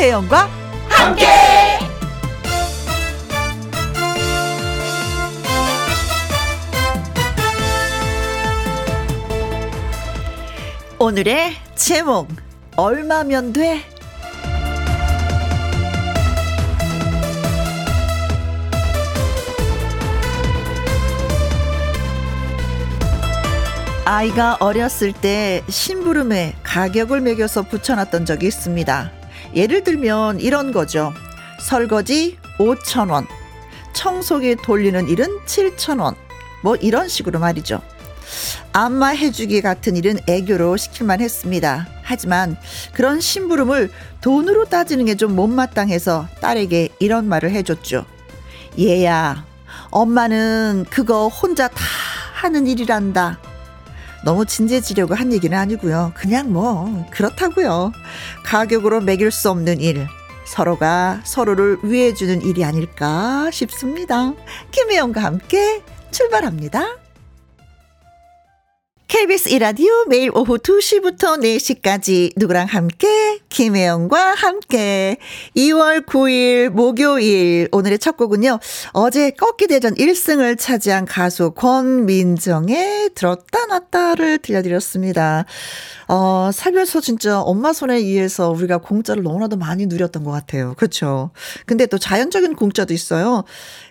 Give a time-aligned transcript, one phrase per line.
[0.00, 0.48] 김혜영과
[0.88, 1.26] 함께.
[10.98, 12.28] 오늘의 제목
[12.76, 13.82] 얼마면 돼?
[24.06, 29.19] 아이가 어렸을 때 심부름에 가격을 매겨서 붙여놨던 적이 있습니다.
[29.54, 31.12] 예를 들면 이런 거죠.
[31.60, 33.26] 설거지 5천원,
[33.92, 36.14] 청소기 돌리는 일은 7천원,
[36.62, 37.80] 뭐 이런 식으로 말이죠.
[38.72, 41.88] 안마 해주기 같은 일은 애교로 시킬만 했습니다.
[42.02, 42.56] 하지만
[42.92, 43.90] 그런 심부름을
[44.20, 48.04] 돈으로 따지는 게 좀 못마땅해서 딸에게 이런 말을 해줬죠.
[48.78, 49.44] 얘야,
[49.90, 51.82] 엄마는 그거 혼자 다
[52.34, 53.38] 하는 일이란다.
[54.24, 56.12] 너무 진지해지려고 한 얘기는 아니고요.
[56.14, 57.92] 그냥 뭐 그렇다고요.
[58.44, 60.06] 가격으로 매길 수 없는 일.
[60.46, 64.32] 서로가 서로를 위해주는 일이 아닐까 싶습니다.
[64.72, 66.96] 김혜영과 함께 출발합니다.
[69.10, 75.16] KBS 이라디오 매일 오후 2시부터 4시까지 누구랑 함께 김혜영과 함께
[75.56, 78.60] 2월 9일 목요일 오늘의 첫 곡은요.
[78.92, 85.44] 어제 꺾기 대전 1승을 차지한 가수 권민정의 들었다 놨다를 들려드렸습니다.
[86.12, 90.74] 어, 살면서 진짜 엄마 손에 의해서 우리가 공짜를 너무나도 많이 누렸던 것 같아요.
[90.76, 91.30] 그렇죠.
[91.66, 93.44] 근데 또 자연적인 공짜도 있어요.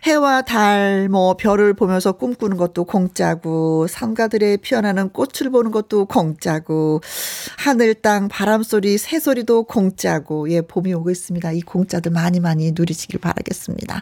[0.04, 7.00] 해와 달, 뭐 별을 보면서 꿈꾸는 것도 공짜고 상가들의 피어나는 꽃을 보는 것도 공짜고
[7.58, 11.54] 하늘 땅 바람 소리 새 소리도 공짜고 예 봄이 오고 있습니다.
[11.54, 14.02] 이 공짜들 많이 많이 누리시길 바라겠습니다.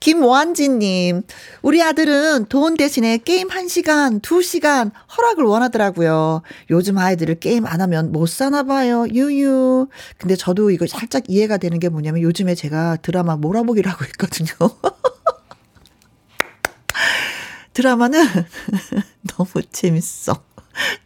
[0.00, 1.22] 김완진님
[1.60, 6.40] 우리 아들은 돈 대신에 게임 1시간 2시간 허락을 원하더라고요.
[6.70, 9.04] 요즘 아이들을 게임 안 하면 못 사나 봐요.
[9.12, 9.88] 유유.
[10.16, 14.48] 근데 저도 이거 살짝 이해가 되는 게 뭐냐면 요즘에 제가 드라마 몰아보기를 하고 있거든요.
[17.74, 18.22] 드라마는
[19.36, 20.40] 너무 재밌어.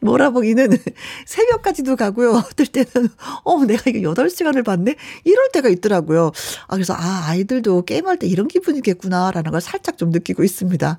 [0.01, 0.77] 몰아보기는
[1.25, 2.33] 새벽까지도 가고요.
[2.33, 3.09] 어떨 때는,
[3.45, 4.95] 어, 내가 이거 8시간을 봤네?
[5.25, 6.33] 이럴 때가 있더라고요.
[6.69, 10.99] 아, 그래서, 아, 아이들도 게임할 때 이런 기분이겠구나라는 걸 살짝 좀 느끼고 있습니다.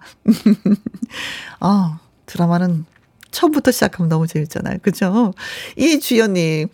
[1.59, 2.85] 아, 드라마는
[3.31, 4.77] 처음부터 시작하면 너무 재밌잖아요.
[4.81, 5.33] 그죠?
[5.75, 6.67] 이 주연님.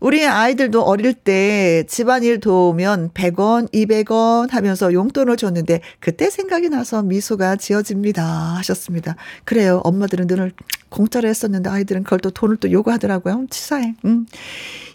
[0.00, 7.56] 우리 아이들도 어릴 때 집안일 도우면 100원, 200원 하면서 용돈을 줬는데 그때 생각이 나서 미소가
[7.56, 8.24] 지어집니다.
[8.24, 9.16] 하셨습니다.
[9.44, 9.82] 그래요.
[9.84, 10.52] 엄마들은 늘
[10.88, 13.46] 공짜로 했었는데 아이들은 그걸 또 돈을 또 요구하더라고요.
[13.50, 13.94] 치사해.
[14.06, 14.26] 음.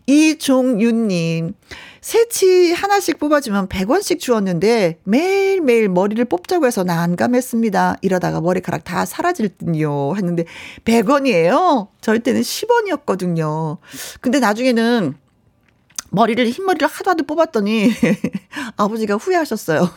[0.07, 1.53] 이종윤님.
[2.01, 7.97] 새치 하나씩 뽑아주면 100원씩 주었는데 매일매일 머리를 뽑자고 해서 난감했습니다.
[8.01, 10.13] 이러다가 머리카락 다 사라질 듯요.
[10.15, 10.45] 했는데
[10.83, 11.87] 100원이에요.
[12.01, 13.77] 저희 때는 10원이었거든요.
[14.21, 15.15] 근데 나중에는
[16.15, 17.89] 머리를 흰머리를 하도 하도 뽑았더니
[18.77, 19.89] 아버지가 후회하셨어요.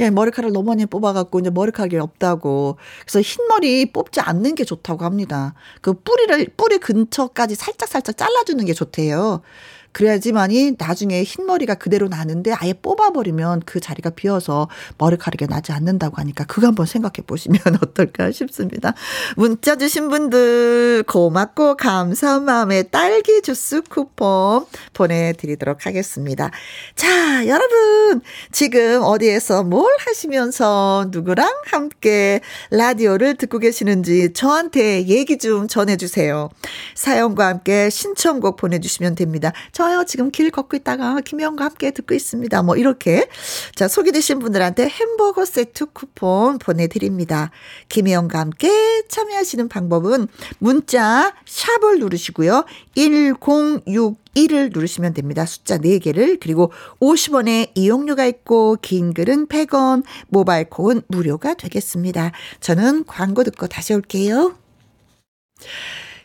[0.00, 2.78] 예, 머리카락을 너무 많이 뽑아갖고 이제 머리카락이 없다고.
[3.02, 5.54] 그래서 흰머리 뽑지 않는 게 좋다고 합니다.
[5.82, 9.42] 그 뿌리를 뿌리 근처까지 살짝 살짝 잘라주는 게 좋대요.
[9.92, 14.68] 그래야지만이 나중에 흰머리가 그대로 나는데 아예 뽑아버리면 그 자리가 비어서
[14.98, 18.94] 머리카락이 나지 않는다고 하니까 그거 한번 생각해 보시면 어떨까 싶습니다.
[19.36, 26.50] 문자 주신 분들 고맙고 감사한 마음에 딸기 주스 쿠폰 보내드리도록 하겠습니다.
[26.94, 28.20] 자, 여러분.
[28.52, 32.40] 지금 어디에서 뭘 하시면서 누구랑 함께
[32.70, 36.48] 라디오를 듣고 계시는지 저한테 얘기 좀 전해주세요.
[36.94, 39.52] 사연과 함께 신청곡 보내주시면 됩니다.
[39.80, 42.62] 저요 지금 길 걷고 있다가 김혜영과 함께 듣고 있습니다.
[42.64, 43.26] 뭐 이렇게
[43.74, 47.50] 자 소개되신 분들한테 햄버거 세트 쿠폰 보내드립니다.
[47.88, 48.68] 김혜영과 함께
[49.08, 52.66] 참여하시는 방법은 문자 샵을 누르시고요.
[52.94, 55.46] 1061을 누르시면 됩니다.
[55.46, 62.32] 숫자 4개를 그리고 50원의 이용료가 있고 긴 글은 100원 모바일 콩은 무료가 되겠습니다.
[62.60, 64.56] 저는 광고 듣고 다시 올게요.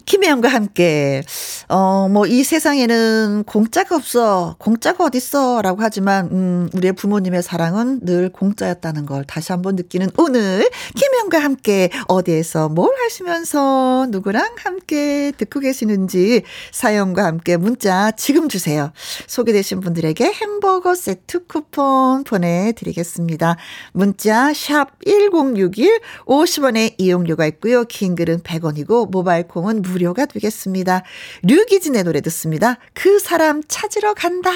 [0.06, 1.24] 김혜영과 함께,
[1.68, 4.56] 어, 뭐, 이 세상에는 공짜가 없어.
[4.60, 5.62] 공짜가 어딨어.
[5.64, 11.90] 라고 하지만, 음, 우리의 부모님의 사랑은 늘 공짜였다는 걸 다시 한번 느끼는 오늘, 김혜영과 함께
[12.08, 18.92] 어디에서 뭘 하시면서 누구랑 함께 듣고 계시는지 사연과 함께 문자 지금 주세요.
[19.26, 23.58] 소개되신 분들에게 햄버거 세트 쿠폰 보내드리겠습니다.
[23.92, 27.86] 문자, 샵 1061, 50원의 이용료가 있고요.
[27.86, 31.04] 긴 글은 100원이고, 모바일 콩은 무 무료가 되겠습니다.
[31.44, 32.78] 류기진의 노래 듣습니다.
[32.94, 34.52] 그 사람 찾으러 간다.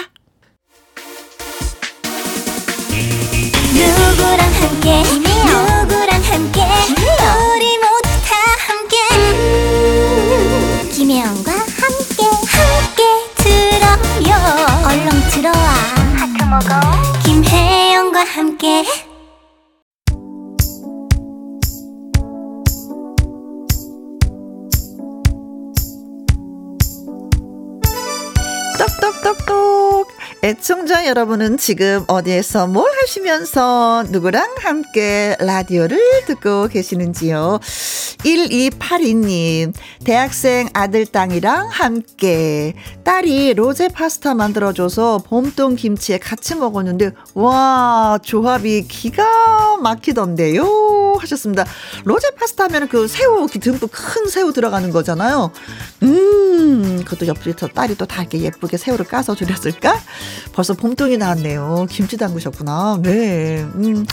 [3.74, 5.88] 누구랑 함께 김혜영.
[5.88, 7.24] 누구랑 함께 김혜영.
[7.56, 8.36] 우리 모두 다
[8.68, 13.04] 함께 음, 김혜영과 함께 함께
[13.38, 14.36] 들어요
[14.86, 15.68] 얼렁 들어와
[16.18, 16.70] 하트 먹어
[17.24, 18.84] 김혜영과 함께
[30.50, 37.60] 애청자 여러분은 지금 어디에서 뭘 하시면서 누구랑 함께 라디오를 듣고 계시는지요?
[38.24, 39.74] 1282님,
[40.04, 42.74] 대학생 아들 땅이랑 함께
[43.04, 51.18] 딸이 로제 파스타 만들어줘서 봄동 김치에 같이 먹었는데, 와, 조합이 기가 막히던데요?
[51.20, 51.64] 하셨습니다.
[52.06, 55.52] 로제 파스타 하면 그 새우, 듬뿍 큰 새우 들어가는 거잖아요.
[56.02, 60.00] 음, 그것도 옆에서 딸이 또 다 이렇게 예쁘게 새우를 까서 줄였을까?
[60.54, 61.88] 벌써 봄동이 나왔네요.
[61.90, 63.00] 김치 담그셨구나.
[63.02, 63.62] 네.
[63.76, 64.06] 음.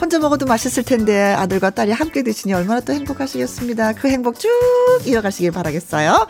[0.00, 3.92] 혼자 먹어도 맛있을 텐데 아들과 딸이 함께 드시니 얼마나 또 행복하시겠습니다.
[3.94, 4.50] 그 행복 쭉
[5.06, 6.26] 이어가시길 바라겠어요.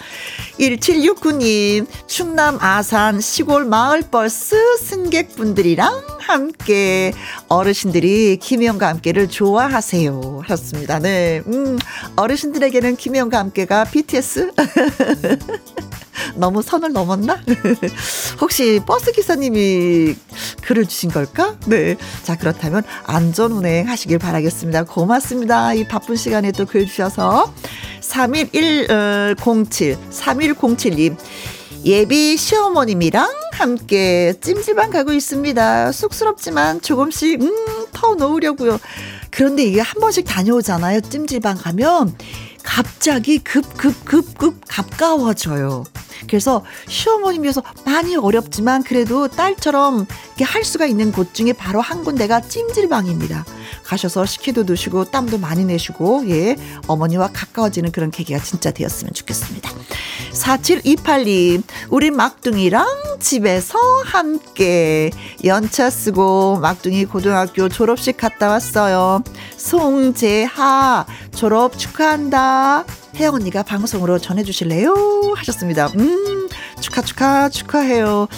[0.59, 7.13] 1769님, 충남 아산 시골 마을 버스 승객분들이랑 함께
[7.49, 10.43] 어르신들이 김혜영과 함께를 좋아하세요.
[10.43, 10.99] 하셨습니다.
[10.99, 11.43] 네.
[11.47, 11.79] 음,
[12.17, 14.53] 어르신들에게는 김혜영과 함께가 BTS?
[16.37, 17.41] 너무 선을 넘었나?
[18.41, 20.15] 혹시 버스 기사님이
[20.63, 21.57] 글을 주신 걸까?
[21.67, 21.97] 네.
[22.23, 24.85] 자, 그렇다면 안전 운행 하시길 바라겠습니다.
[24.85, 25.75] 고맙습니다.
[25.75, 27.53] 이 바쁜 시간에 또 글 주셔서.
[28.01, 31.17] 31107, 3107님.
[31.85, 35.93] 예비 시어머님이랑 함께 찜질방 가고 있습니다.
[35.93, 37.53] 쑥스럽지만 조금씩, 음,
[37.93, 38.79] 더 놓으려고요.
[39.31, 41.01] 그런데 이게 한 번씩 다녀오잖아요.
[41.03, 42.15] 찜질방 가면
[42.65, 45.85] 갑자기 급, 급, 급, 급 가까워져요.
[46.27, 52.41] 그래서 시어머님이어서 많이 어렵지만 그래도 딸처럼 이렇게 할 수가 있는 곳 중에 바로 한 군데가
[52.41, 53.45] 찜질방입니다.
[53.85, 56.57] 가셔서 식혜도 드시고 땀도 많이 내시고 예
[56.87, 59.71] 어머니와 가까워지는 그런 계기가 진짜 되었으면 좋겠습니다.
[60.33, 62.87] 47282 우리 막둥이랑
[63.21, 65.11] 집에서 함께
[65.45, 69.23] 연차 쓰고 막둥이 고등학교 졸업식 갔다 왔어요.
[69.57, 72.54] 송재하 졸업 축하한다.
[73.17, 75.35] 혜영 언니가 방송으로 전해주실래요?
[75.37, 75.89] 하셨습니다.
[75.97, 76.49] 음,
[76.81, 78.29] 축하, 축하, 축하해요.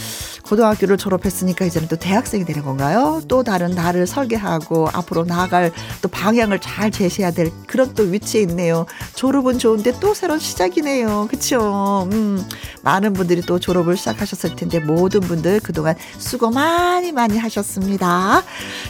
[0.47, 3.21] 고등학교를 졸업했으니까 이제는 또 대학생이 되는 건가요?
[3.27, 8.87] 또 다른 나를 설계하고 앞으로 나아갈 또 방향을 잘 제시해야 될 그런 또 위치에 있네요.
[9.15, 11.27] 졸업은 좋은데 또 새로운 시작이네요.
[11.29, 12.09] 그쵸?
[12.13, 12.47] 음,
[12.83, 18.43] 많은 분들이 또 졸업을 시작하셨을 텐데 모든 분들 그동안 수고 많이 많이 하셨습니다.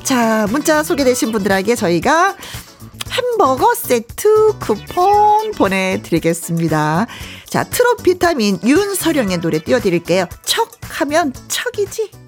[0.03, 2.37] 자, 문자 소개되신 분들에게 저희가
[3.17, 7.07] 햄버거 세트 쿠폰 보내드리겠습니다.
[7.47, 10.27] 자, 트로피타민 윤서령의 노래 띄워드릴게요.
[10.45, 10.69] 척
[11.01, 12.26] 하면 척이지.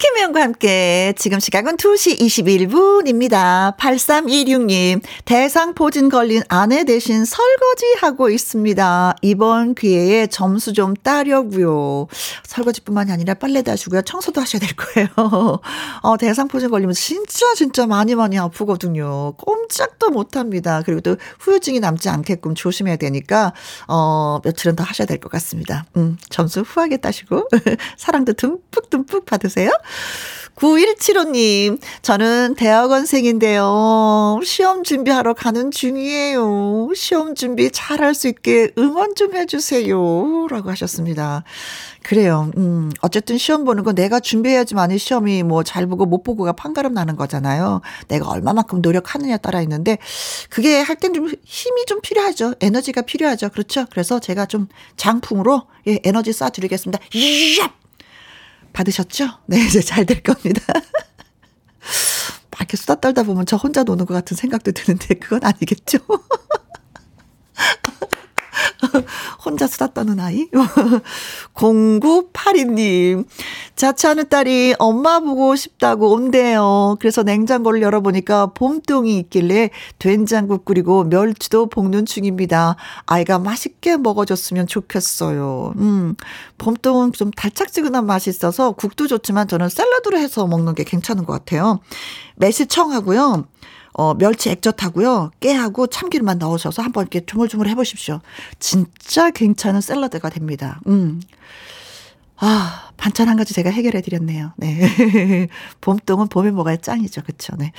[0.00, 3.76] 김혜영과 함께 지금 시각은 2시 21분입니다.
[3.76, 9.16] 8316님, 대상 포진 걸린 아내 대신 설거지하고 있습니다.
[9.20, 12.06] 이번 기회에 점수 좀 따려고요.
[12.44, 14.00] 설거지뿐만이 아니라 빨래도 하시고요.
[14.00, 15.08] 청소도 하셔야 될 거예요.
[16.00, 19.34] 어, 대상 포진 걸리면 진짜 진짜 많이 많이 아프거든요.
[19.36, 20.80] 꼼짝도 못합니다.
[20.82, 23.52] 그리고 또 후유증이 남지 않게끔 조심해야 되니까
[23.86, 25.84] 어, 며칠은 더 하셔야 될 것 같습니다.
[25.98, 27.50] 음, 점수 후하게 따시고
[27.98, 29.70] 사랑도 듬뿍듬뿍 받으세요.
[30.56, 34.40] 9175님, 저는 대학원생인데요.
[34.44, 36.90] 시험 준비하러 가는 중이에요.
[36.94, 40.48] 시험 준비 잘 할 수 있게 응원 좀 해주세요.
[40.50, 41.44] 라고 하셨습니다.
[42.02, 42.50] 그래요.
[42.58, 46.92] 음, 어쨌든 시험 보는 건 내가 준비해야지만 이 시험이 뭐 잘 보고 못 보고가 판가름
[46.92, 47.80] 나는 거잖아요.
[48.08, 49.96] 내가 얼마만큼 노력하느냐 따라 있는데,
[50.50, 52.54] 그게 할 땐 좀 힘이 좀 필요하죠.
[52.60, 53.48] 에너지가 필요하죠.
[53.50, 53.86] 그렇죠.
[53.90, 54.68] 그래서 제가 좀
[54.98, 56.98] 장풍으로 예, 에너지 쏴드리겠습니다.
[57.12, 57.79] 얍!
[58.72, 59.28] 받으셨죠?
[59.46, 60.62] 네, 이제 잘 될 겁니다.
[62.50, 65.98] 밖에 수다 떨다 보면 저 혼자 노는 것 같은 생각도 드는데 그건 아니겠죠?
[69.50, 70.46] 혼자 수다 떠는 아이?
[71.54, 73.26] 0982님.
[73.74, 76.96] 자취하는 딸이 엄마 보고 싶다고 온대요.
[77.00, 82.76] 그래서 냉장고를 열어보니까 봄동이 있길래 된장국 끓이고 멸치도 볶는 중입니다.
[83.06, 85.74] 아이가 맛있게 먹어줬으면 좋겠어요.
[85.78, 86.14] 음,
[86.58, 91.80] 봄동은 좀 달짝지근한 맛이 있어서 국도 좋지만 저는 샐러드로 해서 먹는 게 괜찮은 것 같아요.
[92.36, 93.46] 매실청하고요.
[94.00, 95.30] 어, 멸치 액젓하고요.
[95.40, 98.22] 깨하고 참기름만 넣으셔서 한번 이렇게 조물조물 해보십시오.
[98.58, 100.80] 진짜 괜찮은 샐러드가 됩니다.
[100.86, 101.20] 음.
[102.38, 104.54] 아, 반찬 한 가지 제가 해결해 드렸네요.
[104.56, 105.48] 네.
[105.82, 107.24] 봄동은 봄에 먹어야 짱이죠.
[107.26, 107.54] 그쵸.
[107.58, 107.72] 네.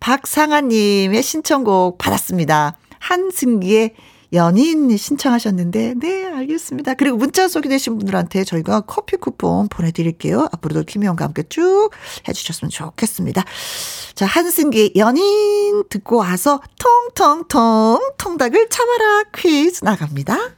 [0.00, 2.76] 박상아님의 신청곡 받았습니다.
[2.98, 3.94] 한승기의
[4.32, 6.94] 연인 신청하셨는데, 네, 알겠습니다.
[6.94, 10.48] 그리고 문자 소개되신 분들한테 저희가 커피 쿠폰 보내드릴게요.
[10.52, 11.90] 앞으로도 김혜영과 함께 쭉
[12.28, 13.44] 해주셨으면 좋겠습니다.
[14.14, 20.57] 자, 한승기 연인 듣고 와서 통통통 통닭을 참아라 퀴즈 나갑니다.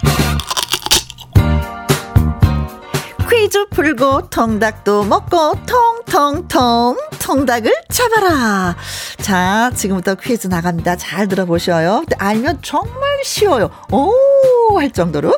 [3.71, 8.75] 풀고 통닭도 먹고 통통통 통닭을 잡아라.
[9.21, 10.97] 자, 지금부터 퀴즈 나갑니다.
[10.97, 12.03] 잘 들어보셔요.
[12.17, 13.69] 알면 정말 쉬워요.
[13.91, 15.37] 오, 할 정도로.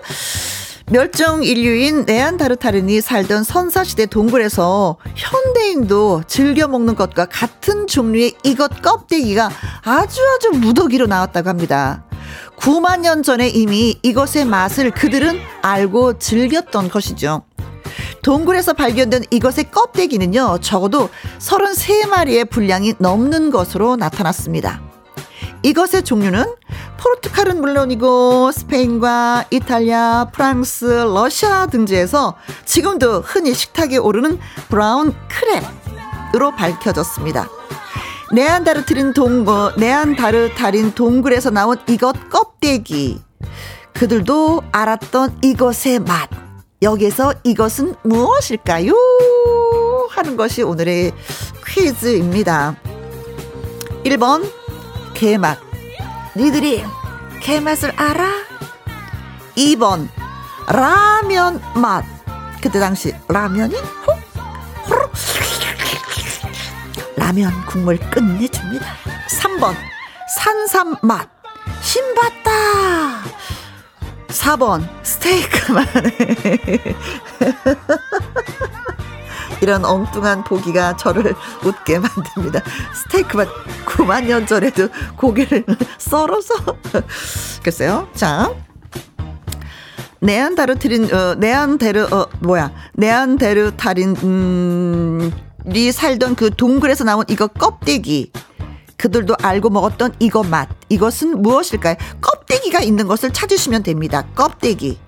[0.89, 9.49] 멸종 인류인 네안다르타른이 살던 선사시대 동굴에서 현대인도 즐겨 먹는 것과 같은 종류의 이것 껍데기가
[9.83, 12.03] 아주 아주 무더기로 나왔다고 합니다.
[12.57, 17.43] 9만 년 전에 이미 이것의 맛을 그들은 알고 즐겼던 것이죠.
[18.23, 24.81] 동굴에서 발견된 이것의 껍데기는요, 적어도 33마리의 분량이 넘는 것으로 나타났습니다.
[25.61, 26.45] 이것의 종류는
[26.97, 34.39] 포르투갈은 물론이고 스페인과 이탈리아, 프랑스, 러시아 등지에서 지금도 흔히 식탁에 오르는
[34.69, 35.13] 브라운
[36.33, 37.49] 크랩으로 밝혀졌습니다.
[38.31, 43.21] 네안다르트린 동거, 네안다르타린 동굴에서 나온 이것 껍데기.
[43.93, 46.42] 그들도 알았던 이것의 맛.
[46.83, 48.93] 여기서 이것은 무엇일까요?
[50.09, 51.13] 하는 것이 오늘의
[51.65, 52.75] 퀴즈입니다.
[54.03, 54.51] 1번
[55.13, 55.57] 개맛
[56.35, 56.83] 니들이
[57.41, 58.29] 개맛을 알아?
[59.55, 60.09] 2번
[60.67, 62.03] 라면 맛
[62.61, 64.13] 그때 당시 라면이 호,
[67.15, 68.85] 라면 국물 끝내줍니다
[69.41, 69.73] 3번
[70.35, 71.29] 산삼 맛
[71.81, 73.32] 신봤다
[74.33, 75.85] 4번 스테이크만
[79.61, 82.61] 이런 엉뚱한 보기가 저를 웃게 만듭니다.
[83.05, 83.47] 스테이크만
[83.85, 85.63] 9만 년 전에도 고기를
[85.97, 86.53] 썰어서
[87.63, 88.09] 글쎄요.
[88.13, 88.53] 자.
[90.19, 92.71] 네안다르트린 어 네안데르 어 뭐야?
[92.93, 95.31] 네안데르타린 음
[95.73, 98.31] 이 살던 그 동굴에서 나온 이거 껍데기
[98.97, 100.69] 그들도 알고 먹었던 이거 맛.
[100.89, 101.95] 이것은 무엇일까요?
[102.21, 104.25] 껍데기가 있는 것을 찾으시면 됩니다.
[104.35, 104.99] 껍데기.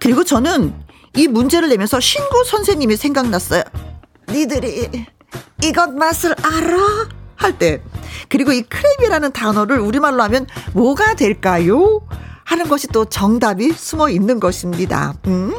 [0.00, 0.74] 그리고 저는
[1.16, 3.62] 이 문제를 내면서 신구 선생님이 생각났어요.
[4.28, 5.06] 니들이
[5.62, 7.08] 이것 맛을 알아?
[7.36, 7.82] 할 때.
[8.28, 12.00] 그리고 이 크랩이라는 단어를 우리말로 하면 뭐가 될까요?
[12.44, 15.14] 하는 것이 또 정답이 숨어 있는 것입니다.
[15.26, 15.52] 음?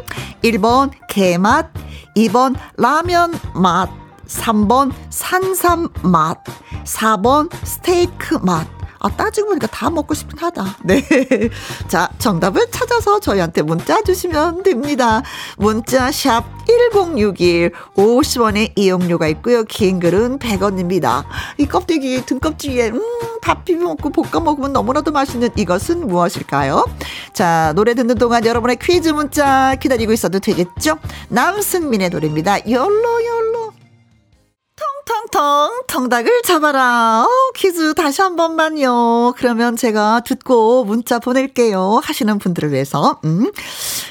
[0.43, 1.69] 1번 개맛,
[2.15, 3.89] 2번 라면 맛,
[4.27, 6.43] 3번 산삼 맛,
[6.83, 8.67] 4번 스테이크 맛.
[8.99, 10.77] 아, 따지고 보니까 다 먹고 싶긴 하다.
[10.83, 11.03] 네.
[11.87, 15.21] 자, 정답을 찾아서 저희한테 문자 주시면 됩니다.
[15.57, 19.63] 문자 샵 1061, 50원의 이용료가 있고요.
[19.63, 21.23] 긴 글은 100원입니다.
[21.57, 23.01] 이 껍데기 등껍질에, 음,
[23.41, 26.85] 밥 비벼 먹고 볶아 먹으면 너무나도 맛있는 이것은 무엇일까요?
[27.33, 30.97] 자, 노래 듣는 동안 여러분의 퀴즈 문자 기다리고 있어도 되겠죠?
[31.29, 32.69] 남승민의 노래입니다.
[32.69, 33.76] 열로, 열로.
[35.07, 37.25] 텅텅 통닭을 잡아라.
[37.25, 39.35] 어, 퀴즈 다시 한 번만요.
[39.37, 42.01] 그러면 제가 듣고 문자 보낼게요.
[42.03, 43.21] 하시는 분들을 위해서.
[43.23, 43.49] 음.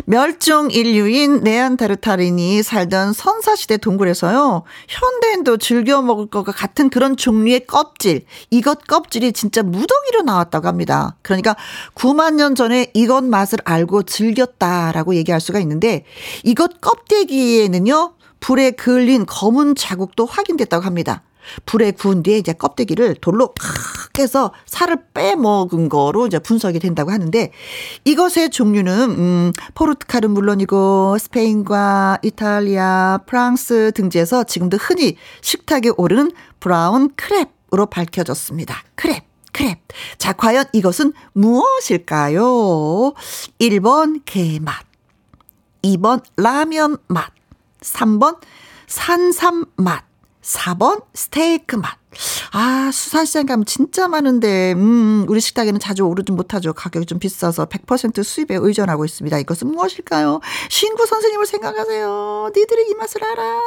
[0.06, 4.62] 멸종 인류인 네안데르탈인이 살던 선사시대 동굴에서요.
[4.88, 8.24] 현대인도 즐겨 먹을 것과 같은 그런 종류의 껍질.
[8.50, 11.16] 이것 껍질이 진짜 무더기로 나왔다고 합니다.
[11.20, 11.56] 그러니까
[11.94, 16.06] 9만 년 전에 이것 맛을 알고 즐겼다라고 얘기할 수가 있는데
[16.42, 18.14] 이것 껍데기에는요.
[18.46, 21.24] 불에 그을린 검은 자국도 확인됐다고 합니다.
[21.64, 27.50] 불에 구운 뒤에 이제 껍데기를 돌로 팍 해서 살을 빼먹은 거로 이제 분석이 된다고 하는데
[28.04, 37.90] 이것의 종류는 음 포르투갈은 물론이고 스페인과 이탈리아, 프랑스 등지에서 지금도 흔히 식탁에 오르는 brown crab으로
[37.90, 38.84] 밝혀졌습니다.
[38.94, 39.22] crab.
[39.54, 39.78] crab.
[40.18, 42.42] 자, 과연 이것은 무엇일까요?
[43.58, 44.86] 1번 게맛.
[45.82, 47.35] 2번 라면 맛.
[47.86, 48.40] 3번
[48.86, 50.04] 산삼 맛.
[50.42, 51.98] 4번 스테이크 맛.
[52.52, 56.72] 아, 수산시장 가면 진짜 많은데, 음, 우리 식당에는 자주 오르지 못하죠.
[56.72, 59.38] 가격이 좀 비싸서 100% 수입에 의존하고 있습니다.
[59.38, 60.40] 이것은 무엇일까요?
[60.70, 62.50] 신구 선생님을 생각하세요.
[62.56, 63.60] 니들이 이 맛을 알아.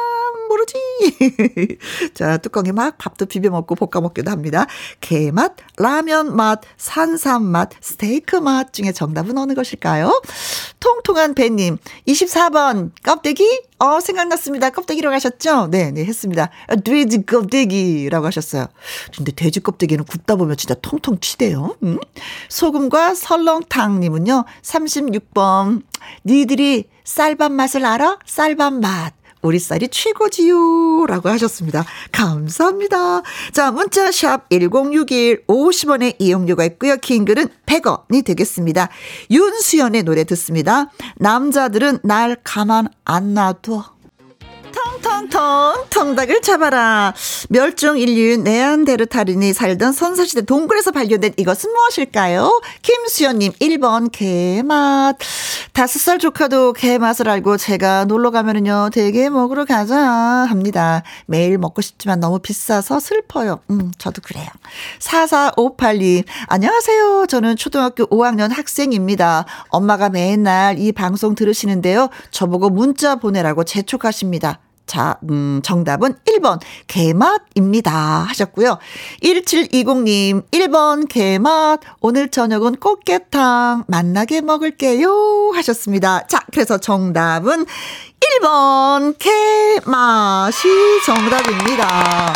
[0.48, 1.78] 모르지.
[2.14, 4.66] 자, 뚜껑에 막 밥도 비벼 먹고 볶아 먹기도 합니다.
[5.00, 10.20] 게 맛, 라면 맛, 산삼 맛, 스테이크 맛 중에 정답은 어느 것일까요?
[10.80, 11.78] 통통한 배님,
[12.08, 13.44] 24번, 껍데기?
[13.78, 14.70] 어, 생각났습니다.
[14.70, 15.68] 껍데기로 가셨죠?
[15.68, 16.50] 네, 네, 했습니다.
[16.84, 18.66] 돼지 껍데기라고 하셨 어요.
[19.16, 21.76] 근데 돼지 껍데기는 굽다 보면 진짜 통통 치대요.
[21.82, 21.98] 음?
[22.48, 25.82] 소금과 설렁탕님은요, 36번.
[26.24, 28.18] 니들이 쌀밥 맛을 알아?
[28.26, 29.14] 쌀밥 맛.
[29.42, 31.06] 우리 쌀이 최고지요.
[31.06, 31.84] 라고 하셨습니다.
[32.12, 33.22] 감사합니다.
[33.52, 36.96] 자, 문자 샵 1061 50원의 이용료가 있고요.
[36.96, 38.88] 긴 글은 100원이 되겠습니다.
[39.30, 40.90] 윤수연의 노래 듣습니다.
[41.16, 43.99] 남자들은 날 가만 안 놔둬.
[45.02, 47.14] 텅텅텅 텅닭을 잡아라.
[47.48, 52.60] 멸종 인류인 네안데르탈인이 살던 선사시대 동굴에서 발견된 이것은 무엇일까요?
[52.82, 55.16] 김수연님 1번 개맛.
[55.72, 61.02] 다섯 살 조카도 개맛을 알고 제가 놀러 가면은요 대게 먹으러 가자 합니다.
[61.26, 63.60] 매일 먹고 싶지만 너무 비싸서 슬퍼요.
[63.70, 64.46] 음 저도 그래요.
[64.98, 67.26] 4458님 안녕하세요.
[67.28, 69.46] 저는 초등학교 5학년 학생입니다.
[69.68, 72.08] 엄마가 맨날 이 방송 들으시는데요.
[72.30, 74.60] 저보고 문자 보내라고 재촉하십니다.
[74.90, 77.92] 자, 음, 정답은 1번 개맛입니다.
[77.92, 78.80] 하셨고요.
[79.22, 81.78] 1720님, 1번 개맛.
[82.00, 85.52] 오늘 저녁은 꽃게탕 만나게 먹을게요.
[85.54, 86.26] 하셨습니다.
[86.26, 87.66] 자, 그래서 정답은
[88.40, 90.68] 1번 개맛이
[91.06, 92.34] 정답입니다.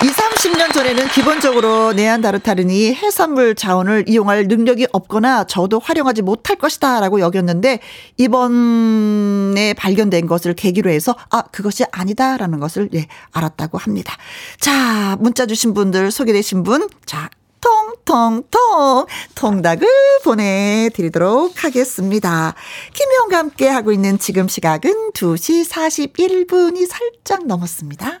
[0.00, 7.18] 2, 30년 전에는 기본적으로 네안다르타르니 해산물 자원을 이용할 능력이 없거나 저도 활용하지 못할 것이다 라고
[7.18, 7.80] 여겼는데
[8.16, 14.16] 이번에 발견된 것을 계기로 해서 아, 그것이 아니다 라는 것을 예, 알았다고 합니다.
[14.60, 17.28] 자, 문자 주신 분들 소개되신 분, 자,
[17.60, 19.88] 통통통 통닭을
[20.22, 22.54] 보내드리도록 하겠습니다.
[22.92, 28.20] 김혜영과 함께 하고 있는 지금 시각은 2시 41분이 살짝 넘었습니다.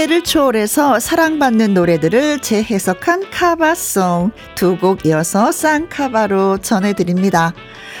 [0.00, 7.52] 시대를 초월해서 사랑받는 노래들을 재해석한 카바송 두 곡 이어서 쌍카바로 전해드립니다.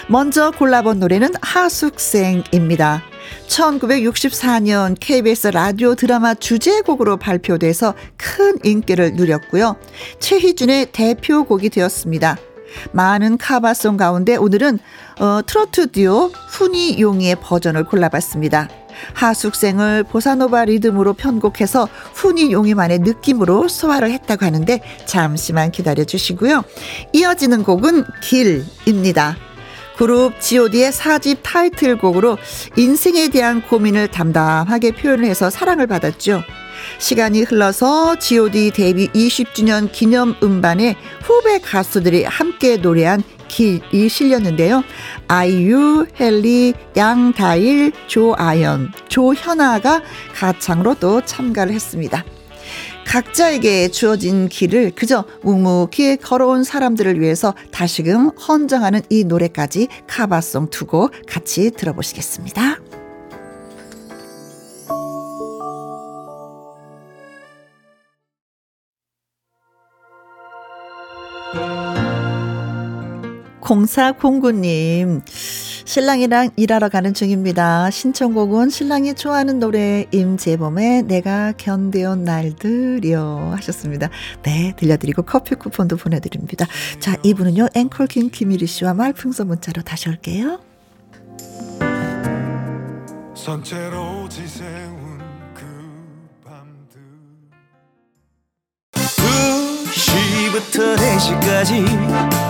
[0.08, 3.02] 먼저 골라본 노래는 하숙생입니다.
[3.48, 9.76] 1964년 KBS 라디오 드라마 주제곡으로 발표돼서 큰 인기를 누렸고요.
[10.20, 12.38] 최희준의 대표곡이 되었습니다.
[12.92, 14.78] 많은 카바송 가운데 오늘은
[15.18, 18.79] 어, 트로트 듀오 훈이 용이의 버전을 골라봤습니다.
[19.14, 26.64] 하숙생을 보사노바 리듬으로 편곡해서 훈이 용이만의 느낌으로 소화를 했다고 하는데 잠시만 기다려 주시고요.
[27.12, 29.36] 이어지는 곡은 길입니다.
[29.96, 32.38] 그룹 god의 사집 타이틀곡으로
[32.76, 36.42] 인생에 대한 고민을 담담하게 표현을 해서 사랑을 받았죠.
[36.98, 43.39] 시간이 흘러서 god 데뷔 20주년 기념 음반에 후배 가수들이 함께 노래한 길
[43.92, 44.84] 이 실렸는데요.
[45.28, 50.02] 아이유, 헨리, 양다일, 조아연, 조현아가
[50.34, 52.24] 가창으로 또 참가를 했습니다.
[53.06, 61.72] 각자에게 주어진 길을 그저 묵묵히 걸어온 사람들을 위해서 다시금 헌정하는 이 노래까지 카바송 두고 같이
[61.72, 62.89] 들어보시겠습니다.
[73.70, 75.22] 공사공구님,
[75.84, 77.88] 신랑이랑 일하러 가는 중입니다.
[77.92, 84.10] 신청곡은 신랑이 좋아하는 노래 임재범의 내가 견뎌온 날들이요 하셨습니다.
[84.42, 86.66] 네, 들려드리고 커피 쿠폰도 보내드립니다.
[86.98, 90.58] 자, 이분은요 앵콜킹 김일희 씨와 말풍선 문자로 다시 올게요.
[93.36, 95.20] 선체로 지새운
[95.54, 95.64] 그
[96.44, 97.00] 밤들
[98.94, 102.49] 2시부터 4시까지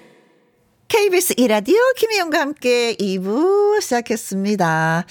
[0.91, 5.05] KBS 이라디오 김희영과 함께 2부 시작했습니다.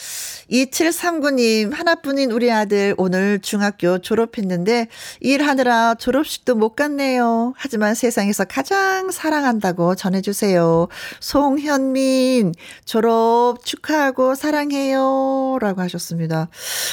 [0.51, 4.89] 2739님, 하나뿐인 우리 아들 오늘 중학교 졸업했는데
[5.21, 7.55] 일하느라 졸업식도 못 갔네요.
[7.57, 10.89] 하지만 세상에서 가장 사랑한다고 전해주세요.
[11.21, 12.53] 송현민,
[12.85, 15.57] 졸업 축하하고 사랑해요.
[15.61, 16.49] 라고 하셨습니다.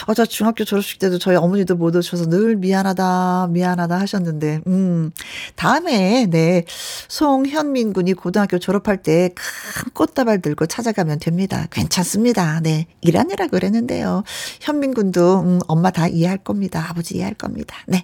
[0.08, 5.12] 어, 저 중학교 졸업식 때도 저희 어머니도 못 오셔서 늘 미안하다, 미안하다 하셨는데, 음,
[5.56, 6.64] 다음에, 네,
[7.10, 11.68] 송현민 군이 고등학교 졸업 졸업할 때 큰 꽃다발 들고 찾아가면 됩니다.
[11.72, 12.60] 괜찮습니다.
[12.62, 12.88] 네.
[13.02, 14.24] 일하느라 그랬는데요.
[14.62, 16.86] 현민 군도, 음, 엄마 다 이해할 겁니다.
[16.90, 17.76] 아버지 이해할 겁니다.
[17.88, 18.04] 네.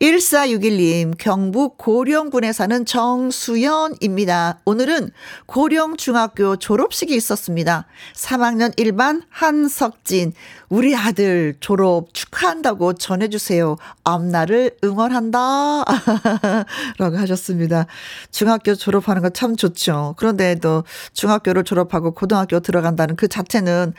[0.00, 4.60] 1461님, 경북 고령군에 사는 정수연입니다.
[4.64, 5.10] 오늘은
[5.46, 7.86] 고령중학교 졸업식이 있었습니다.
[8.14, 10.32] 3학년 1반 한석진,
[10.68, 13.76] 우리 아들 졸업 축하한다고 전해주세요.
[14.04, 15.84] 앞날을 응원한다.
[16.98, 17.86] 라고 하셨습니다.
[18.30, 20.14] 중학교 졸업하는 거 참 좋죠.
[20.18, 23.92] 그런데 또 중학교를 졸업하고 고등학교 들어간다는 그 자체는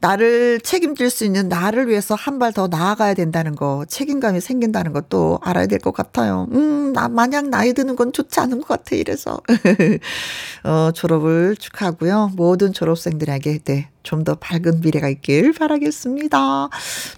[0.00, 0.21] 나를
[0.62, 5.66] 책임질 수 있는 나를 위해서 한 발 더 나아가야 된다는 거, 책임감이 생긴다는 것도 알아야
[5.66, 6.48] 될 것 같아요.
[6.52, 8.96] 음, 나 마냥 나이 드는 건 좋지 않은 것 같아.
[8.96, 9.40] 이래서.
[10.64, 12.32] 어, 졸업을 축하하고요.
[12.36, 16.68] 모든 졸업생들에게, 네, 좀 더 밝은 미래가 있길 바라겠습니다.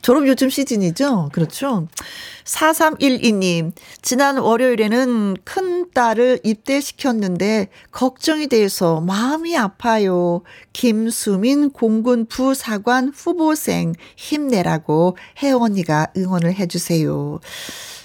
[0.02, 1.30] 졸업 요즘 시즌이죠?
[1.32, 1.86] 그렇죠.
[2.44, 10.42] 4312님, 지난 월요일에는 큰 딸을 입대시켰는데 걱정이 돼서 마음이 아파요.
[10.72, 15.16] 김수민 공군 부사관 후보생 힘내라고
[15.60, 17.40] 언니가 응원을 해주세요.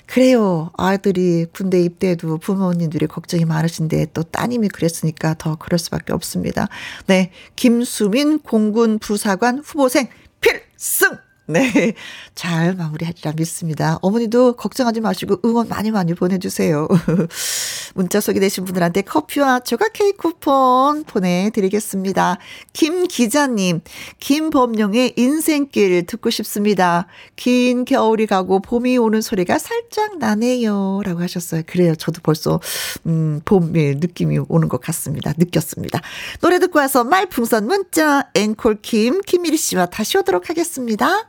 [0.09, 0.71] 그래요.
[0.75, 6.67] 아들이 군대 입대해도 부모님들이 걱정이 많으신데 또 따님이 그랬으니까 더 그럴 수밖에 없습니다.
[7.05, 7.31] 네.
[7.55, 10.07] 김수민 공군 부사관 후보생
[10.41, 11.15] 필승!
[11.49, 11.93] 네.
[12.35, 13.97] 잘 마무리하리라 믿습니다.
[14.03, 16.87] 어머니도 걱정하지 마시고 응원 많이 많이 보내주세요.
[17.95, 22.37] 문자 소개되신 분들한테 커피와 조각 케이크 쿠폰 보내드리겠습니다.
[22.71, 23.81] 김 기자님,
[24.19, 27.07] 김범용의 인생길 듣고 싶습니다.
[27.35, 31.01] 긴 겨울이 가고 봄이 오는 소리가 살짝 나네요.
[31.03, 31.63] 라고 하셨어요.
[31.65, 31.95] 그래요.
[31.95, 32.59] 저도 벌써,
[33.07, 35.33] 음, 봄의 느낌이 오는 것 같습니다.
[35.35, 35.99] 느꼈습니다.
[36.41, 41.27] 노래 듣고 와서 말풍선 문자, 앵콜 김, 김미리 씨와 다시 오도록 하겠습니다.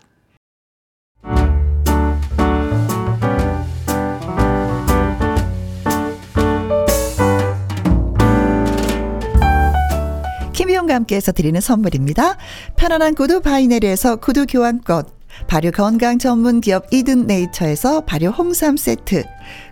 [10.52, 12.36] 김희용과 함께해서 드리는 선물입니다.
[12.76, 15.04] 편안한 구두 바이네리에서 구두 교환권,
[15.46, 19.24] 발효 건강 전문 기업 이든 네이처에서 발효 홍삼 세트,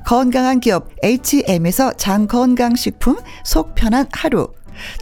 [0.07, 4.49] 건강한 기업 H&M에서 장 건강식품 속 편한 하루,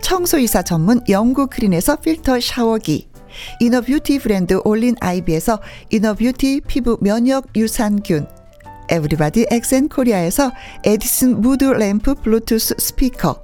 [0.03, 3.09] 청소이사 전문 영구 크린에서 필터 샤워기,
[3.61, 8.27] inner beauty 브랜드 올린 아이비에서 inner beauty 피부 면역 유산균
[8.89, 10.53] 에브리바디 엑센 코리아에서
[10.85, 13.43] 에디슨 무드 램프 블루투스 스피커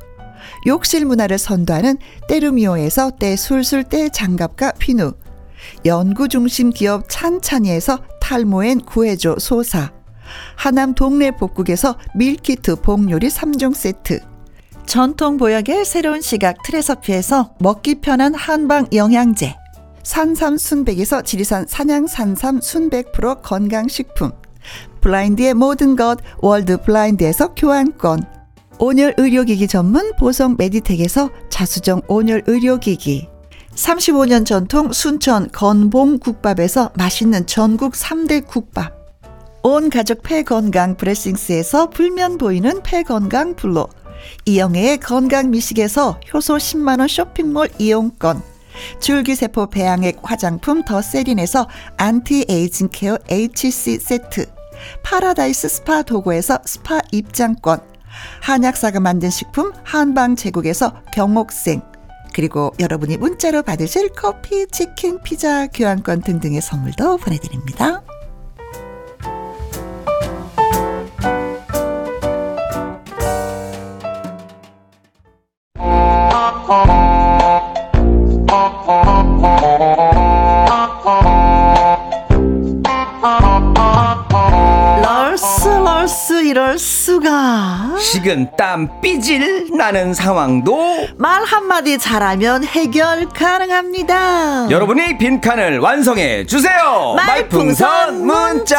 [0.66, 5.12] 욕실 문화를 선도하는 때르미오에서 때술술 때장갑과 비누
[5.84, 9.92] 연구 중심 기업 찬찬이에서 탈모엔 구해줘 소사
[10.56, 14.20] 하남 동네 복국에서 밀키트 복요리 3종 세트
[14.86, 19.61] 전통 보약의 새로운 시각 트레서피에서 먹기 편한 한방 영양제
[20.02, 24.32] 산삼 순백에서 지리산 산양 산삼 순백 프로 건강식품.
[25.00, 28.24] 블라인드의 모든 것 월드 블라인드에서 교환권.
[28.78, 33.28] 온열 의료기기 전문 보성 메디텍에서 자수정 온열 의료기기.
[33.74, 38.92] 35년 전통 순천 건봉 국밥에서 맛있는 전국 3대 국밥.
[39.62, 43.86] 온 가족 폐건강 브레싱스에서 불면 보이는 폐건강 블로.
[44.44, 48.51] 이영애의 건강 미식에서 효소 10만원 쇼핑몰 이용권
[49.00, 54.46] 줄기세포 배양액 화장품 더 세린에서 anti-aging care HC 세트
[55.02, 57.80] 파라다이스 스파 도구에서 스파 입장권
[58.42, 61.82] 한약사가 만든 식품 한방 제국에서 경옥생
[62.34, 68.02] 그리고 여러분이 문자로 받으실 커피, 치킨, 피자, 교환권 등등의 선물도 보내드립니다.
[86.52, 87.96] 이럴 수가?
[87.98, 91.08] 식은 땀 삐질 나는 상황도?
[91.16, 94.70] 말 한마디 잘하면 해결 가능합니다.
[94.70, 97.14] 여러분이 빈칸을 완성해 주세요.
[97.16, 98.76] 말풍선 문자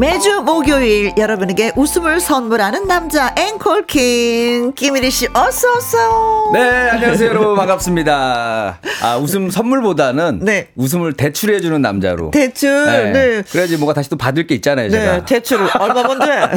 [0.00, 6.52] 매주 목요일 여러분에게 웃음을 선물하는 남자 앵콜킹 김일희 씨 어서 어서.
[6.54, 8.78] 네 안녕하세요 여러분 반갑습니다.
[9.02, 10.68] 아 웃음 선물보다는 네.
[10.74, 12.30] 웃음을 대출해 주는 남자로.
[12.30, 12.86] 대출.
[12.86, 13.12] 네.
[13.12, 13.42] 네.
[13.42, 14.88] 그래야지 뭐가 다시 또 받을 게 있잖아요.
[14.88, 14.98] 네.
[14.98, 15.24] 제가.
[15.26, 16.48] 대출 얼마 뭔데?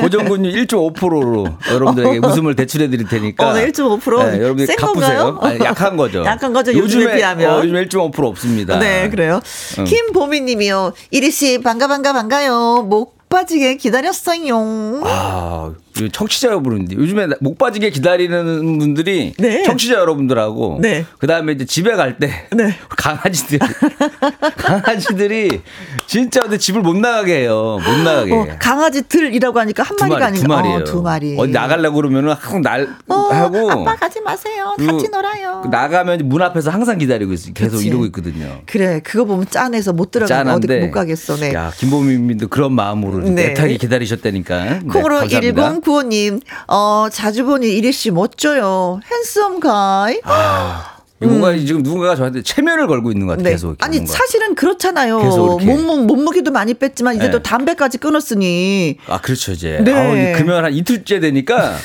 [0.00, 3.46] 고정군유 1.5%로 여러분들에게 웃음을 대출해 드릴 테니까.
[3.46, 4.30] 어, 1.5%.
[4.30, 5.38] 네, 여러분들 갚으세요.
[5.42, 6.24] 아니, 약한 거죠.
[6.24, 6.72] 약한 거죠.
[6.72, 7.50] 요즘에, 요즘에 비하면.
[7.50, 8.78] 어, 요즘 1.5% 없습니다.
[8.78, 9.42] 네 그래요.
[9.80, 9.84] 응.
[9.84, 10.94] 김보미님이요.
[11.10, 12.69] 이리 씨 반가 반가 반가요.
[12.82, 15.00] 목 빠지게 기다렸어요.
[15.04, 19.62] 아, 그 청취자 여러분인데 요즘에 목 빠지게 기다리는 분들이 네.
[19.64, 21.04] 청취자 여러분들하고 네.
[21.18, 22.74] 그다음에 이제 집에 갈때 네.
[22.88, 23.58] 강아지들
[24.56, 25.60] 강아지들이
[26.06, 27.78] 진짜 근데 집을 못 나가게 해요.
[27.84, 28.32] 못 나가게.
[28.32, 31.36] 어, 강아지들이라고 하니까 한 마리가 아니고 두 마리 어, 두 마리.
[31.38, 34.74] 어디 나가려고 그러면은 항상 날 어, 하고 아빠 가지 마세요.
[34.78, 35.60] 같이 놀아요.
[35.62, 37.52] 그 나가면 문 앞에서 항상 기다리고 있어.
[37.52, 37.88] 계속 그치.
[37.88, 38.60] 이러고 있거든요.
[38.66, 39.00] 그래.
[39.04, 41.36] 그거 보면 짠해서 못 들어가고 어디 못 가겠어.
[41.36, 41.52] 네.
[41.54, 43.50] 야, 김보민 님도 그런 마음으로 네.
[43.50, 44.64] 애타게 기다리셨다니까.
[44.64, 45.54] 네, 코로 10
[45.90, 49.00] 구호님, 어, 자주 보니 이리 씨 멋져요.
[49.10, 50.20] 핸섬 가이.
[50.22, 50.98] 아.
[51.22, 51.28] 음.
[51.28, 51.66] 뭔가 음.
[51.66, 53.44] 지금 누군가가 저한테 체면을 걸고 있는 것 같아요.
[53.44, 53.50] 네.
[53.50, 53.76] 계속.
[53.80, 54.12] 아니 뭔가.
[54.12, 55.18] 사실은 그렇잖아요.
[55.18, 57.30] 몸무 몸무게도 많이 뺐지만 이제 네.
[57.30, 58.98] 또 담배까지 끊었으니.
[59.08, 59.80] 아 그렇죠 이제.
[59.82, 59.92] 네.
[59.92, 61.76] 아우, 금요일 한 이틀째 되니까.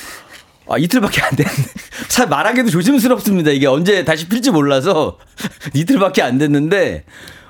[0.68, 1.70] 아, 이틀밖에 안 됐는데.
[2.08, 3.52] 사 말하기도 조심스럽습니다.
[3.52, 5.18] 이게 언제 다시 필지 몰라서.
[5.74, 7.04] 이틀밖에 안 됐는데.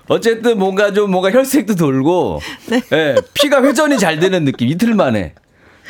[0.08, 2.42] 어쨌든 뭔가 좀 뭔가 혈색도 돌고.
[2.68, 2.82] 네.
[2.94, 4.70] 예, 피가 회전이 잘 되는 느낌.
[4.70, 5.34] 이틀 만에.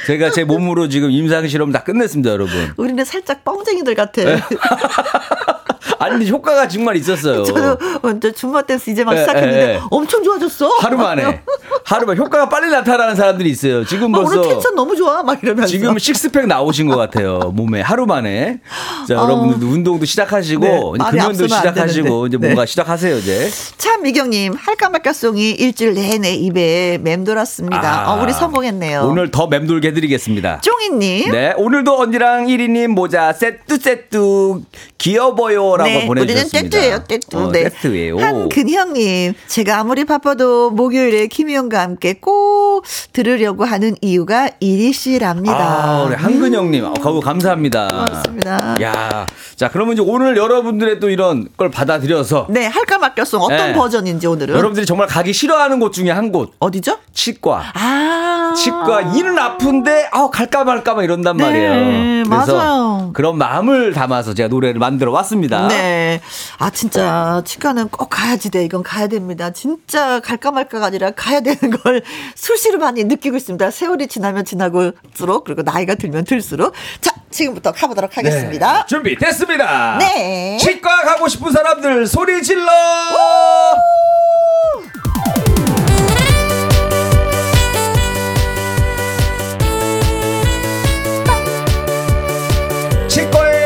[0.05, 2.53] 제가 제 몸으로 지금 임상 실험 다 끝냈습니다, 여러분.
[2.77, 4.21] 우리는 살짝 뻥쟁이들 같아.
[5.85, 5.95] 네.
[5.99, 7.43] 아니 근데 효과가 정말 있었어요.
[7.45, 9.79] 저도 줌바 댄스 이제 막 에, 시작했는데 에, 에.
[9.89, 10.67] 엄청 좋아졌어.
[10.79, 11.41] 하루 만에.
[11.83, 13.85] 하루 만에 효과가 빨리 나타나는 사람들이 있어요.
[13.85, 15.67] 지금 아, 벌써 오늘 텐션 너무 좋아 막 이러면서.
[15.67, 17.51] 지금 식스팩 나오신 것 같아요.
[17.53, 18.59] 몸에 하루 만에.
[19.07, 19.23] 자, 어.
[19.23, 22.65] 여러분들도 운동도 시작하시고 네, 금연도 시작하시고 이제 뭔가 네.
[22.65, 23.49] 시작하세요, 이제.
[23.77, 28.07] 참 미경 님, 할까 말까 송이 일주일 내내 입에 맴돌았습니다.
[28.07, 29.01] 아, 어, 우리 성공했네요.
[29.01, 30.61] 오늘 더 맴돌게 해 드리겠습니다.
[30.61, 31.31] 쫑이 님.
[31.31, 34.61] 네, 오늘도 언니랑 1위 님 모자 세트 세트
[34.97, 36.77] 귀여워요 라고 네, 보내주셨습니다.
[36.77, 37.37] 우리는 떼뚜예요, 떼뚜.
[37.37, 38.23] 어, 네.
[38.23, 42.83] 한근형님, 제가 아무리 바빠도 목요일에 김희영과 함께 꼭
[43.13, 45.55] 들으려고 하는 이유가 이리 씨랍니다.
[45.57, 46.93] 아, 우리 한근형님, 음.
[46.93, 47.87] 거 감사합니다.
[47.87, 48.75] 고맙습니다.
[48.81, 53.73] 야, 자 그러면 이제 오늘 여러분들의 또 이런 걸 받아들여서 네 할까 맡겼어 어떤 네.
[53.73, 56.97] 버전인지 오늘은 여러분들이 정말 가기 싫어하는 곳 중에 한 곳 어디죠?
[57.13, 57.63] 치과.
[57.75, 62.23] 아, 치과 이는 아픈데 아 갈까 말까 막 이런단 네, 말이에요.
[62.27, 63.11] 그래서 맞아요.
[63.13, 65.54] 그런 마음을 담아서 제가 노래를 만들어 왔습니다.
[65.67, 66.21] 네.
[66.57, 68.63] 아, 진짜 치과는 꼭 가야지 돼.
[68.63, 69.51] 이건 가야 됩니다.
[69.51, 72.03] 진짜 갈까 말까가 아니라 가야 되는 걸
[72.35, 73.71] 수시로 많이 느끼고 있습니다.
[73.71, 76.73] 세월이 지나면 지나고수록 그리고 나이가 들면 들수록.
[77.01, 78.79] 자, 지금부터 가보도록 하겠습니다.
[78.79, 78.83] 네.
[78.87, 79.97] 준비됐습니다.
[79.99, 80.57] 네.
[80.59, 82.65] 치과 가고 싶은 사람들 소리 질러!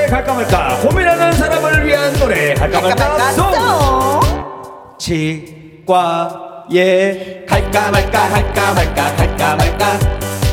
[0.10, 0.99] 갈까 말까 위한
[2.20, 3.54] 노래 할까 말까 송
[4.98, 5.86] 치과에
[7.48, 10.00] 갈까 말까 할까 말까 갈까 말까.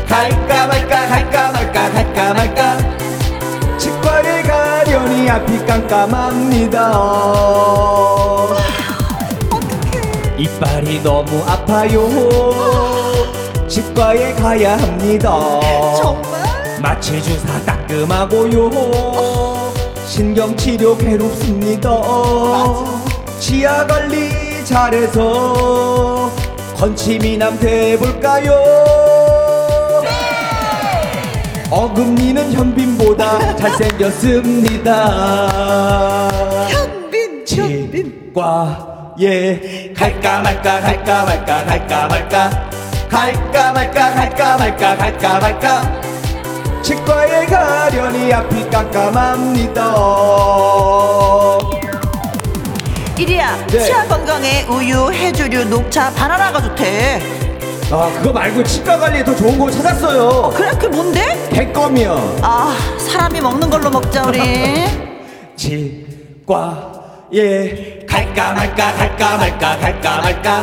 [0.06, 2.78] 갈까 말까 갈까 말까 갈까 말까.
[3.78, 6.92] 치과에 가려니 앞이 깜깜합니다.
[10.38, 12.08] 이빨이 너무 아파요.
[13.68, 15.36] 치과에 가야 합니다.
[16.00, 16.46] 정말?
[16.80, 19.65] 마취 주사 따끔하고요
[20.06, 21.90] 신경치료 괴롭습니다.
[23.38, 26.30] 치아 관리 잘해서
[26.76, 28.52] 건치미남 돼볼까요?
[31.70, 34.92] 어금니는 현빈보다 잘생겼습니다.
[36.68, 38.32] 현빈 치과에
[39.94, 42.70] 갈까 말까 갈까 말까 갈까 말까.
[43.08, 46.05] 갈까 말까 갈까 말까 갈까 말까
[46.86, 49.92] 치과에 가려니 앞이 깜깜합니다.
[53.18, 53.80] 이리야 네.
[53.80, 57.20] 치아 건강에 우유, 해조류, 녹차, 바나나가 좋대.
[57.90, 60.28] 아 그거 말고 치과 관리에 더 좋은 거 찾았어요.
[60.28, 60.70] 어, 그래?
[60.70, 61.48] 그게 뭔데?
[61.52, 62.38] 개껌이요.
[62.42, 64.38] 아 사람이 먹는 걸로 먹자 우리.
[65.58, 66.46] 치과에
[68.08, 70.62] 갈까 말까 갈까 말까 갈까 말까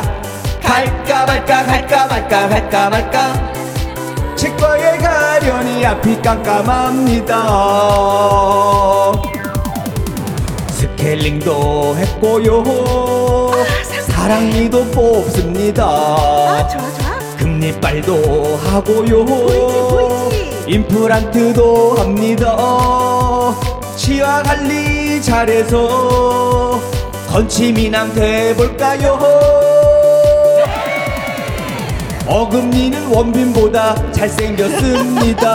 [0.62, 3.63] 갈까 말까 갈까 말까 갈까 말까
[4.36, 7.34] 치과에 가려니 앞이 깜깜합니다.
[10.70, 12.62] 스케일링도 했고요.
[13.52, 15.84] 아, 사랑니도 뽑습니다.
[15.84, 17.36] 아, 좋아 좋아.
[17.36, 19.24] 금리빨도 하고요.
[19.24, 20.64] 보이지 보이지.
[20.66, 22.56] 임플란트도 합니다.
[23.96, 26.80] 치아 관리 잘해서
[27.30, 29.18] 건치미남 돼볼까요
[32.26, 35.46] 어금니는 원빈보다 잘생겼습니다.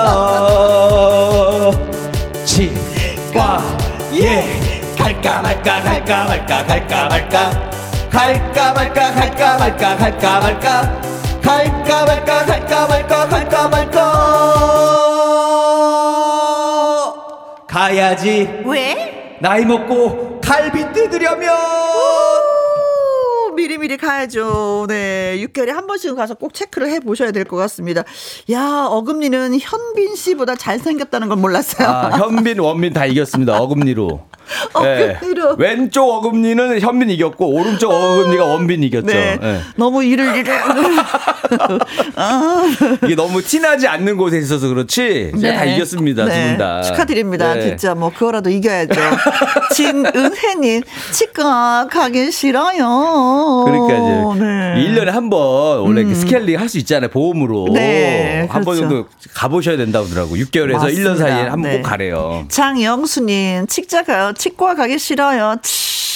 [2.46, 3.62] 치과
[4.14, 4.44] 예.
[4.98, 7.70] 갈까 말까 갈까 말까 갈까 말까.
[8.12, 11.02] 갈까 말까 갈까 말까 갈까 말까.
[11.42, 14.50] 갈까 말까 갈까 말까 갈까 말까.
[17.68, 18.62] 가야지.
[18.66, 19.38] 왜?
[19.42, 21.50] 나이 먹고 갈비 뜯으려면
[23.60, 24.86] 미리미리 가야죠.
[24.88, 25.38] 네.
[25.44, 28.04] 6개월에 한 번씩은 가서 꼭 체크를 해 보셔야 될 것 같습니다.
[28.52, 31.88] 야, 어금니는 현빈 씨보다 잘생겼다는 걸 몰랐어요.
[31.88, 33.58] 아, 현빈, 원빈 다 이겼습니다.
[33.60, 34.28] 어금니로.
[34.74, 35.56] 어금니로.
[35.58, 35.68] 네.
[35.68, 39.08] 왼쪽 어금니는 현빈 이겼고, 오른쪽 어금니가 원빈 이겼죠.
[39.08, 39.38] 네.
[39.42, 39.60] 네.
[39.76, 40.54] 너무 이를, 이를.
[42.16, 42.64] 아.
[43.04, 45.32] 이게 너무 티나지 않는 곳에 있어서 그렇지.
[45.36, 45.54] 네.
[45.56, 46.26] 다 이겼습니다.
[46.26, 46.44] 네.
[46.44, 46.82] 두분 다.
[46.82, 47.54] 축하드립니다.
[47.56, 47.62] 네.
[47.62, 48.94] 진짜 뭐, 그거라도 이겨야죠.
[49.74, 53.64] 진은혜님, 치과 가기 싫어요.
[53.66, 53.94] 그러니까
[54.36, 54.46] 이제.
[54.46, 54.76] 네.
[54.90, 56.14] 1년에 한 번 원래 음.
[56.16, 57.10] 스케일링 할 수 있잖아요.
[57.10, 57.68] 보험으로.
[57.74, 58.48] 네.
[58.50, 58.82] 한번 그렇죠.
[58.82, 60.36] 정도 가보셔야 된다고 하더라고.
[60.36, 61.12] 6개월에서 맞습니다.
[61.14, 61.82] 1년 사이에 한 번꼭 네.
[61.82, 62.46] 가래요.
[62.50, 64.34] 장영수님, 치과 가요.
[64.40, 65.56] 치과 가기 싫어요.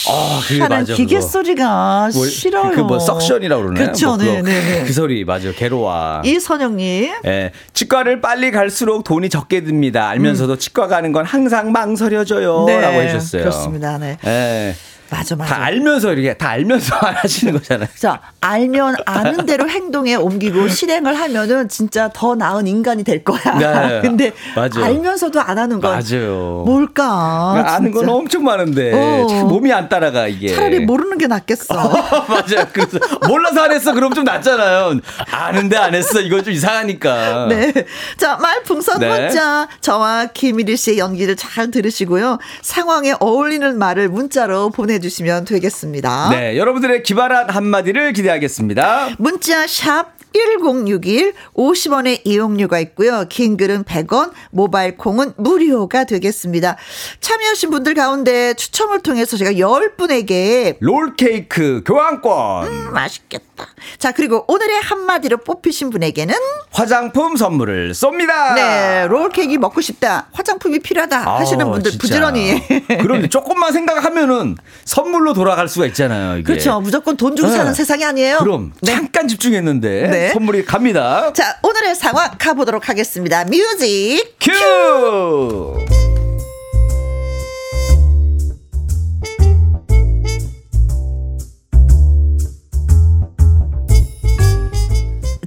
[0.09, 0.93] 아, 그게 맞아.
[0.93, 1.27] 기계 그거.
[1.27, 2.71] 소리가 뭐, 싫어요.
[2.71, 3.86] 그뭐 suction이라고 그러나요?
[3.86, 4.07] 그렇죠.
[4.07, 4.83] 뭐 네, 네, 네.
[4.86, 5.53] 그 소리 맞아요.
[5.53, 6.21] 괴로워.
[6.23, 7.13] 이선영님.
[7.25, 7.51] 예.
[7.73, 10.07] 치과를 빨리 갈수록 돈이 적게 듭니다.
[10.09, 10.57] 알면서도 음.
[10.57, 12.63] 치과 가는 건 항상 망설여져요.
[12.65, 13.43] 네, 라고 해주셨어요.
[13.43, 13.97] 그렇습니다.
[13.97, 14.17] 네.
[14.25, 14.75] 예.
[15.13, 15.54] 맞아, 맞아.
[15.56, 17.88] 다 알면서 이렇게 다 알면서 하시는 거잖아요.
[17.95, 23.39] 자, 알면 아는 대로 행동에 옮기고 실행을 하면은 진짜 더 나은 인간이 될 거야.
[23.60, 24.86] 네, 근데 맞아요.
[24.86, 26.63] 알면서도 안 하는 건 맞아요.
[26.65, 27.52] 뭘까?
[27.54, 29.45] 그러니까 아는 건 엄청 많은데 어.
[29.45, 30.54] 몸이 안 따라가 이게.
[30.56, 31.76] 차라리 모르는 게 낫겠어.
[32.28, 32.67] 맞아요.
[32.73, 32.97] 그래서
[33.28, 33.93] 몰라서 안 했어.
[33.93, 34.99] 그럼 좀 낫잖아요.
[35.32, 36.19] 아는데 안 했어.
[36.21, 37.47] 이거 좀 이상하니까.
[37.49, 37.71] 네.
[38.17, 39.10] 자, 말풍선 네.
[39.10, 42.39] 문자 저와 김일희 씨의 연기를 잘 들으시고요.
[42.62, 46.29] 상황에 어울리는 말을 문자로 보내 주시면 되겠습니다.
[46.29, 49.09] 네, 여러분들의 기발한 한마디를 기대하겠습니다.
[49.19, 53.26] 문자 샵 1061 50원의 이용료가 있고요.
[53.30, 56.76] 긴 글은 100원, 모바일 콩은 무료가 되겠습니다.
[57.22, 63.67] 참여하신 분들 가운데 추첨을 통해서 제가 10분에게 롤케이크 교환권 음, 맛있겠다.
[63.98, 66.34] 자, 그리고 오늘의 한마디로 뽑히신 분에게는
[66.72, 68.56] 화장품 선물을 쏩니다.
[68.56, 70.28] 네, 롤케이크 먹고 싶다.
[70.34, 72.02] 화장품이 필요하다 하시는 분들 진짜.
[72.02, 72.62] 부지런히.
[73.02, 76.38] 그런데 조금만 생각하면은 선물로 돌아갈 수가 있잖아요.
[76.38, 76.43] 이게.
[76.43, 76.80] 그렇죠.
[76.82, 77.58] 무조건 돈 주고 네.
[77.58, 78.38] 사는 세상이 아니에요.
[78.39, 78.93] 그럼 네.
[78.93, 80.22] 잠깐 집중했는데 네.
[80.31, 81.33] 선물이 갑니다.
[81.33, 83.43] 자, 오늘의 상황 가보도록 하겠습니다.
[83.45, 84.51] music cue!
[84.51, 85.86] cue!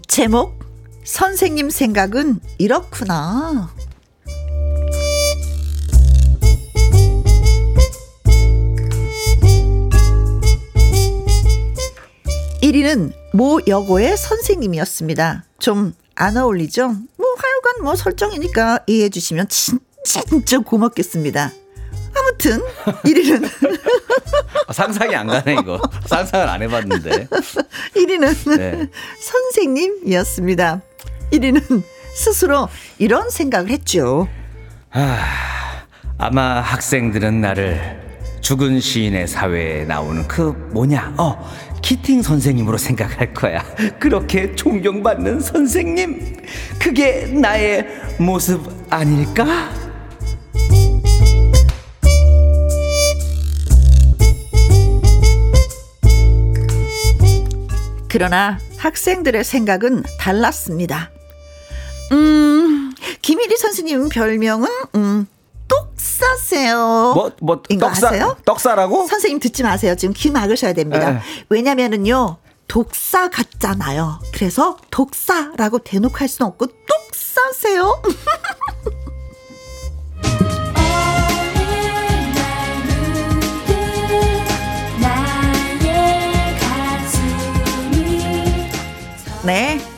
[0.09, 0.59] 제목
[1.05, 3.76] 선생님 생각은 이렇구나.
[12.67, 15.45] 1위는 모 여고의 선생님이었습니다.
[15.59, 16.89] 좀 안 어울리죠?
[16.89, 21.53] 뭐 하여간 뭐 설정이니까 이해해 주시면 진짜 진짜 고맙겠습니다.
[22.19, 22.63] 아무튼
[23.05, 23.51] 1위는
[24.73, 25.79] 상상이 안 가네 이거.
[26.07, 27.29] 상상을 안 해봤는데.
[27.95, 28.89] 1위는 네.
[29.21, 30.81] 선생님이었습니다.
[31.33, 31.83] 1위는
[32.15, 34.27] 스스로 이런 생각을 했죠.
[34.91, 35.85] 아,
[36.17, 38.07] 아마 학생들은 나를
[38.41, 40.41] 죽은 시인의 사회에 나오는 그
[40.73, 41.51] 뭐냐, 어,
[41.87, 43.63] 키팅 선생님으로 생각할 거야.
[44.01, 46.35] 그렇게 존경받는 선생님.
[46.81, 47.87] 그게 나의
[48.19, 49.71] 모습 아닐까?
[58.09, 61.13] 그러나 학생들의 생각은 달랐습니다.
[62.11, 65.29] 음, 김일희 선생님 별명은 음,
[66.21, 67.13] 떡사세요.
[67.15, 68.37] 뭐, 뭐, 떡사, 아세요?
[68.45, 69.07] 떡사라고?
[69.07, 69.95] 선생님 듣지 마세요.
[69.97, 71.11] 지금 귀 막으셔야 됩니다.
[71.11, 71.13] 에.
[71.15, 71.21] 네.
[71.49, 74.21] 왜냐면은요, 독사 같잖아요.
[74.33, 78.03] 그래서 독사라고 대놓고 할 수는 없고, 똑사세요.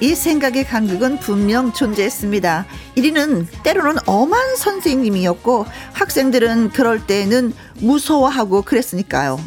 [0.01, 2.67] 이 생각의 간극은 분명 존재했습니다.
[2.97, 9.41] 1위는 때로는 엄한 선생님이었고 학생들은 그럴 때는 무서워하고 그랬으니까요.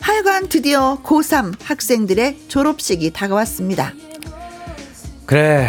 [0.00, 3.92] 하여간 드디어 고3 학생들의 졸업식이 다가왔습니다.
[5.26, 5.68] 그래,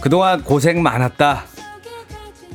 [0.00, 1.44] 그동안 고생 많았다.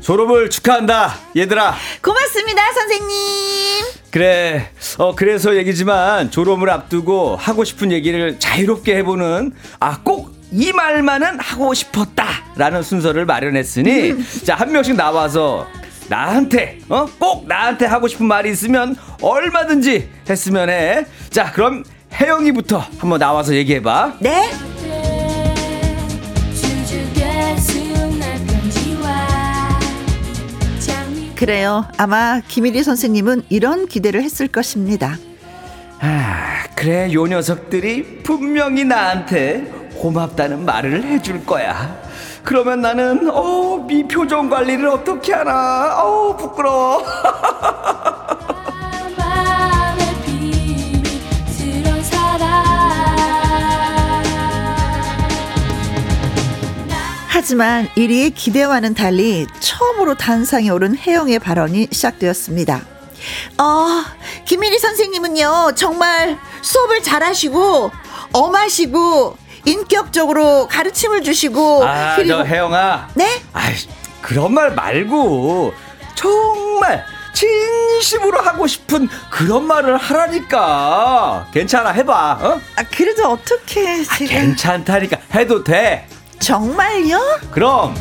[0.02, 1.76] 졸업을 축하한다, 얘들아.
[2.02, 3.86] 고맙습니다, 선생님.
[4.10, 11.40] 그래, 어, 그래서 얘기지만 졸업을 앞두고 하고 싶은 얘기를 자유롭게 해보는, 아, 꼭 이 말만은
[11.40, 14.26] 하고 싶었다라는 순서를 마련했으니 음.
[14.46, 15.68] 자한 명씩 나와서
[16.10, 21.06] 나한테 어 꼭 나한테 하고 싶은 말이 있으면 얼마든지 했으면 해.
[21.32, 21.84] 자 그럼
[22.14, 24.18] 혜영이부터 한번 나와서 얘기해봐.
[24.20, 24.52] 네.
[31.36, 31.86] 그래요.
[31.98, 35.18] 아마 김일희 선생님은 이런 기대를 했을 것입니다.
[36.00, 39.66] 아, 그래, 요 녀석들이 분명히 나한테
[39.98, 41.96] 고맙다는 말을 해줄 거야.
[42.44, 46.02] 그러면 나는 어 미표정 관리를 어떻게 하나?
[46.02, 47.04] 어 부끄러워.
[57.44, 62.86] 하지만 1위의 기대와는 달리 처음으로 단상에 오른 혜영의 발언이 시작되었습니다.
[63.58, 64.04] 어,
[64.46, 67.92] 김민희 선생님은요, 정말 수업을 잘하시고,
[68.32, 71.86] 엄하시고, 인격적으로 가르침을 주시고.
[71.86, 73.10] 아, 그리고, 저 혜영아.
[73.16, 73.42] 네?
[73.54, 73.74] 아이,
[74.22, 75.74] 그런 말 말고,
[76.16, 81.48] 정말 진심으로 하고 싶은 그런 말을 하라니까.
[81.52, 82.40] 괜찮아, 해봐.
[82.42, 82.62] 어?
[82.76, 85.18] 아, 그래도 어떻게 아, 괜찮다니까.
[85.34, 86.08] 해도 돼.
[86.40, 87.20] 정말요?
[87.52, 87.96] 그럼.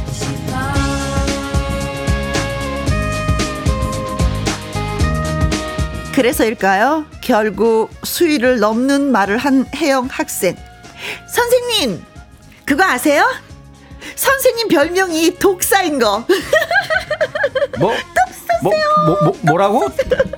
[6.14, 7.06] 그래서일까요?
[7.22, 10.56] 결국 수위를 넘는 말을 한 혜영 학생.
[11.28, 12.04] 선생님,
[12.64, 13.24] 그거 아세요?
[14.16, 16.24] 선생님 별명이 독사인 거.
[17.78, 17.94] 뭐?
[18.62, 18.72] 뭐,
[19.06, 19.88] 뭐, 뭐, 뭐라고?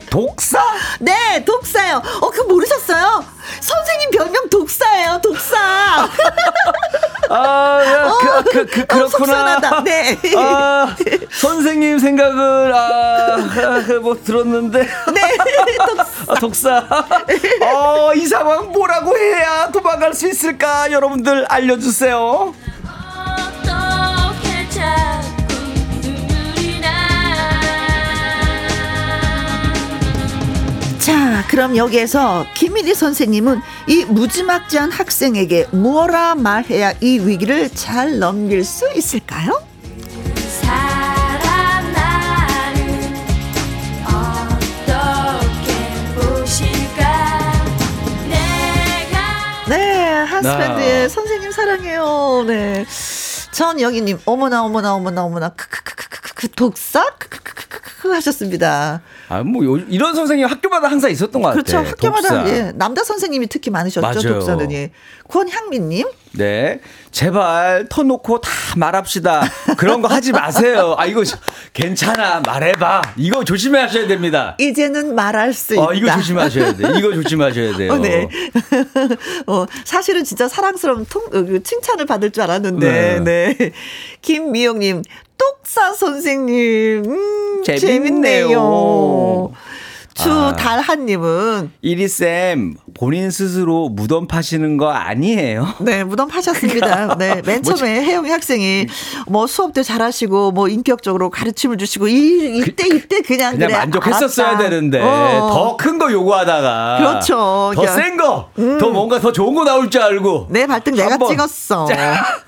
[0.09, 0.59] 독사?
[0.99, 2.03] 네, 독사요.
[2.23, 3.25] 어, 그거 모르셨어요?
[3.61, 6.09] 선생님 별명 독사예요, 독사.
[7.31, 9.57] 아, 야, 어, 그, 그, 그, 그렇구나.
[9.57, 10.19] 어, 네.
[10.37, 10.95] 아,
[11.31, 13.37] 선생님 생각을, 아,
[14.03, 14.87] 뭐 들었는데.
[15.13, 15.21] 네,
[15.79, 16.23] 독사.
[16.29, 16.85] 아, 독사.
[17.63, 20.91] 어, 이 상황 뭐라고 해야 도망갈 수 있을까?
[20.91, 22.55] 여러분들 알려주세요.
[31.05, 38.91] 자, 그럼 여기에서 김일희 선생님은 이 무지막지한 학생에게 뭐라 말해야 이 위기를 잘 넘길 수
[38.97, 39.63] 있을까요?
[49.69, 52.45] 네, 하스밴드의 선생님 사랑해요.
[52.47, 52.87] 네.
[53.51, 56.05] 전영희님, 어머나, 어머나, 어머나, 어머나, 크크크크
[56.45, 57.05] 크크, 독사?
[57.19, 59.03] 크크크크크 하셨습니다.
[59.29, 61.77] 아, 뭐, 요, 이런 선생님 학교마다 항상 있었던 것 그렇죠.
[61.79, 61.95] 같아요.
[61.97, 62.19] 그렇죠.
[62.19, 62.73] 학교마다, 예.
[62.75, 64.01] 남자 선생님이 특히 많으셨죠.
[64.03, 64.39] 맞아요.
[64.41, 64.91] 독사는, 예.
[65.29, 66.07] 권향민님.
[66.37, 66.81] 네.
[67.11, 69.43] 제발 터놓고 다 말합시다.
[69.77, 70.95] 그런 거 하지 마세요.
[70.99, 71.23] 아, 이거
[71.73, 72.41] 괜찮아.
[72.45, 73.03] 말해봐.
[73.17, 74.57] 이거 조심하셔야 됩니다.
[74.59, 75.83] 이제는 말할 수 있다.
[75.85, 76.89] 어, 이거 조심하셔야 돼.
[76.99, 77.93] 이거 조심하셔야 돼요.
[77.93, 78.29] 어, 네.
[79.47, 83.55] 어, 사실은 진짜 사랑스러운 통, 어, 그 칭찬을 받을 줄 알았는데, 네.
[83.57, 83.71] 네.
[84.23, 85.03] 김미영님,
[85.39, 88.49] 똑사 선생님, 음, 재밌네요.
[88.49, 89.53] 재밌네요.
[90.15, 95.67] 주달한님은 아, 이리쌤 본인 스스로 무덤 파시는 거 아니에요?
[95.81, 97.17] 네, 무덤 파셨습니다.
[97.19, 98.87] 네, 맨 처음에 혜영이 학생이
[99.27, 104.49] 뭐 수업도 잘하시고 뭐 인격적으로 가르침을 주시고 이 이때 그, 이때 그냥 그냥 그래, 만족했었어야
[104.51, 104.63] 알았다.
[104.71, 105.51] 되는데 어.
[105.53, 107.73] 더큰 거 요구하다가 그렇죠.
[107.75, 108.79] 더 센 거, 음.
[108.79, 111.87] 더 뭔가 더 좋은 거 나올 줄 알고 내 발등 내가 번, 찍었어.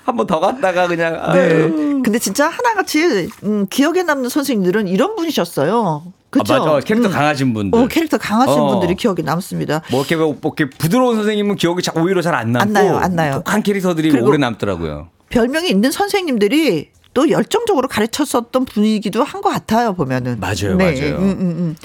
[0.05, 1.39] 한 번 더 갔다가 그냥 네.
[1.39, 2.01] 아유.
[2.03, 6.03] 근데 진짜 하나같이 음, 기억에 남는 선생님들은 이런 분이셨어요.
[6.29, 6.53] 그렇죠.
[6.55, 6.79] 아, 맞아.
[6.85, 7.13] 캐릭터 음.
[7.13, 7.79] 강하신 분들.
[7.79, 8.67] 어, 캐릭터 강하신 어.
[8.67, 9.81] 분들이 기억에 남습니다.
[9.91, 13.33] 뭐 이렇게, 뭐 이렇게 부드러운 선생님은 기억이 오히려 잘 안 남고 안 나요, 안 나요.
[13.35, 15.07] 독한 캐릭터들이 오래 남더라고요.
[15.29, 20.39] 별명이 있는 선생님들이 또 열정적으로 가르쳤었던 분위기도 한 것 같아요 보면은.
[20.39, 20.91] 맞아요, 네.
[20.93, 21.15] 맞아요.
[21.17, 21.75] 음, 음, 음.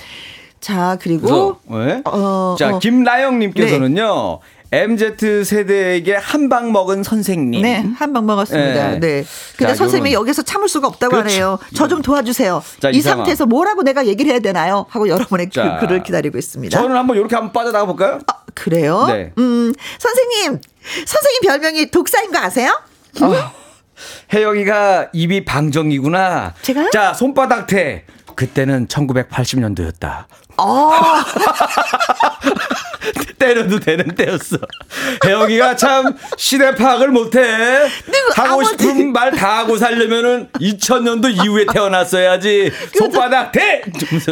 [0.61, 2.03] 자 그리고 그래서, 네?
[2.05, 2.78] 어, 자 어.
[2.78, 4.38] 김나영님께서는요.
[4.40, 4.61] 네.
[4.73, 7.61] MZ 세대에게 한 방 먹은 선생님.
[7.62, 8.89] 네, 한 방 먹었습니다.
[8.93, 9.01] 네.
[9.01, 9.25] 네.
[9.57, 10.27] 근데 자, 선생님이 요건...
[10.29, 11.29] 여기서 참을 수가 없다고 그렇죠.
[11.29, 11.59] 하네요.
[11.75, 12.62] 저 좀 도와주세요.
[12.81, 14.87] 자, 이, 이 상태에서 뭐라고 내가 얘기를 해야 되나요?
[14.89, 16.77] 하고 여러분의 자, 글을 기다리고 있습니다.
[16.81, 18.18] 저는 한번 이렇게 한번 빠져나가 볼까요?
[18.27, 19.05] 아, 그래요?
[19.09, 19.33] 네.
[19.37, 20.59] 음, 선생님,
[21.07, 22.81] 선생님 별명이 독사인 거 아세요?
[23.20, 23.53] 아,
[24.33, 26.55] 혜영이가 입이 방정이구나.
[26.62, 26.89] 제가?
[26.91, 28.05] 자, 손바닥 태.
[28.35, 30.25] 그때는 1980년도였다.
[30.59, 30.90] 어.
[33.38, 34.57] 때려도 되는 때였어.
[35.24, 37.40] 혜영이가 참 시대 파악을 못해.
[38.36, 38.70] 하고 아버지.
[38.84, 42.70] 싶은 말 다 하고 살려면은 2000년도 이후에 태어났어야지.
[42.96, 43.82] 손바닥 대.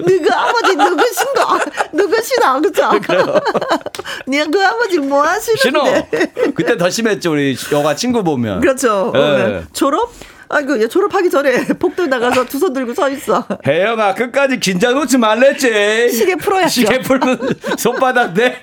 [0.06, 1.58] 누구 아버지 누구신가?
[1.92, 2.90] 누구시나 그죠?
[4.28, 5.60] 니가 그 아버지 뭐 하시는데?
[5.60, 6.52] 신호.
[6.54, 8.60] 그때 더 심했죠 우리 여가 친구 보면.
[8.60, 9.10] 그렇죠.
[9.14, 9.64] 네.
[9.72, 10.12] 졸업?
[10.51, 13.46] 아이고, 졸업하기 전에 복도 나가서 두 손 들고 서 있어.
[13.66, 16.11] 혜영아, 끝까지 긴장 놓지 말랬지.
[16.12, 16.68] 시계 풀어야죠.
[16.68, 17.38] 시계 풀면
[17.78, 18.57] 손바닥 대.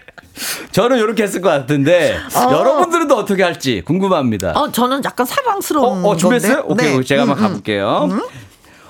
[0.71, 2.51] 저는 이렇게 했을 것 같은데 어.
[2.53, 4.51] 여러분들은 또 어떻게 할지 궁금합니다.
[4.51, 6.63] 어, 저는 약간 사랑스러운 어, 어 준비했어요?
[6.67, 6.83] 건데?
[6.85, 7.03] 오케이, 네.
[7.03, 7.47] 제가 한번 음, 음.
[7.47, 8.07] 가볼게요.
[8.11, 8.21] 음?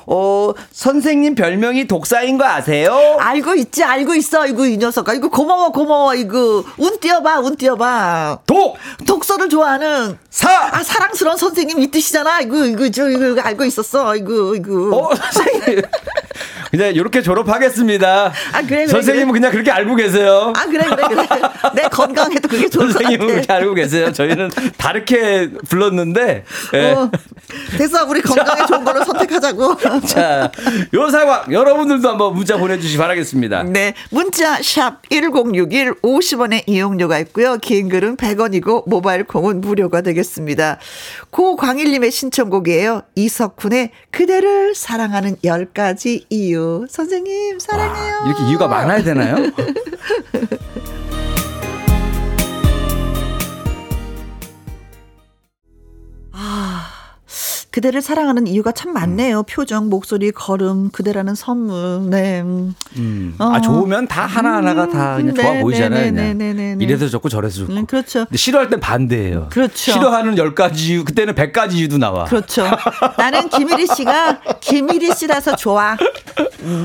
[0.09, 3.17] 어, 선생님 별명이 독사인 거 아세요?
[3.19, 4.47] 알고 있지, 알고 있어.
[4.47, 5.13] 이거 이 녀석아.
[5.13, 6.15] 이거 고마워, 고마워.
[6.15, 8.39] 이거 운 띄어봐, 운 띄어봐.
[8.47, 8.77] 독!
[9.05, 10.69] 독서를 좋아하는 사!
[10.71, 12.39] 아, 사랑스러운 선생님 이 뜻이잖아.
[12.41, 14.15] 이거, 이거, 저, 이거 알고 있었어.
[14.15, 14.95] 이거, 이거.
[14.95, 15.81] 어, 선생님.
[16.71, 18.25] 그냥 이렇게 졸업하겠습니다.
[18.53, 19.39] 아, 그래, 그래 선생님은 그래.
[19.39, 20.53] 그냥 그렇게 알고 계세요.
[20.55, 21.27] 아, 그래, 그래, 그래.
[21.73, 24.11] 내 건강해도 그게 좋을 선생님은 그렇게 알고 계세요.
[24.13, 26.43] 저희는 다르게 불렀는데.
[26.73, 26.91] 네.
[26.91, 27.09] 어,
[27.77, 28.05] 됐어.
[28.05, 29.75] 우리 건강에 좋은 거를 선택하자고.
[30.05, 30.51] 자,
[30.93, 33.63] 요 상황 여러분들도 한번 문자 보내주시기 바라겠습니다.
[33.63, 33.93] 네.
[34.09, 37.57] 문자 샵 1061 50원의 이용료가 있고요.
[37.57, 40.79] 긴 글은 100원이고 모바일 콩은 무료가 되겠습니다.
[41.29, 43.03] 고광일님의 신청곡이에요.
[43.15, 46.85] 이석훈의 그대를 사랑하는 10가지 이유.
[46.89, 48.15] 선생님, 사랑해요.
[48.15, 49.35] 와, 이렇게 이유가 많아야 되나요?
[56.33, 56.96] 아.
[57.77, 59.41] 그대를 사랑하는 이유가 참 많네요.
[59.41, 59.43] 음.
[59.47, 62.09] 표정, 목소리, 걸음, 그대라는 선물.
[62.09, 62.41] 네.
[62.41, 63.35] 음.
[63.37, 63.51] 어.
[63.53, 66.11] 아 좋으면 다 하나 하나가 다 그냥 네, 좋아 네, 보이잖아요.
[66.11, 67.73] 네, 네, 네, 네, 이래서 좋고 저래서 좋고.
[67.73, 68.25] 음, 그렇죠.
[68.33, 69.49] 싫어할 땐 반대예요.
[69.51, 69.91] 그렇죠.
[69.91, 72.23] 싫어하는 열 가지 이유, 그때는 백 가지 이유도 나와.
[72.25, 72.63] 그렇죠.
[73.15, 75.95] 나는 김일희 씨가 김일희 씨라서 좋아.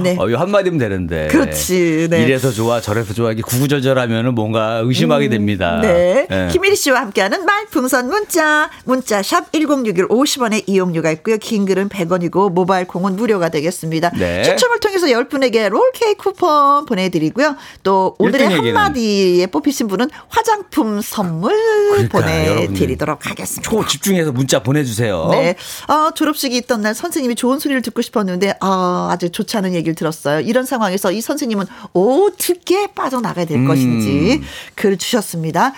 [0.03, 0.16] 네.
[0.18, 1.28] 어, 이 한마디면 되는데.
[1.28, 2.09] 그렇지.
[2.11, 2.22] 네.
[2.22, 3.32] 이래서 좋아, 저래서 좋아.
[3.32, 5.78] 이게 구구절절하면은 뭔가 의심하게 음, 됩니다.
[5.80, 6.26] 네.
[6.28, 6.49] 네.
[6.53, 8.68] 김일희 씨와 함께하는 말풍선 문자.
[8.84, 11.39] 문자 샵 1061 50원의 이용 이용료가 있고요.
[11.39, 14.11] 긴 글은 100원이고 모바일 콩은 무료가 되겠습니다.
[14.11, 14.43] 네.
[14.43, 17.57] 추첨을 통해서 10분에게 롤케이크 쿠폰 보내드리고요.
[17.83, 21.55] 또 오늘의 한마디에 뽑히신 분은 화장품 선물
[21.91, 23.70] 그러니까, 보내드리도록 하겠습니다.
[23.70, 25.28] 초 집중해서 문자 보내주세요.
[25.30, 25.55] 네.
[25.89, 30.41] 어, 졸업식이 있던 날 선생님이 좋은 소리를 듣고 싶었는데 어, 아주 좋지 않은 얘기를 들었어요.
[30.41, 33.66] 이런 상황에서 이 선생님은 어떻게 빠져나가야 될 음.
[33.66, 34.43] 것인지
[34.74, 35.72] 글 주셨습니다.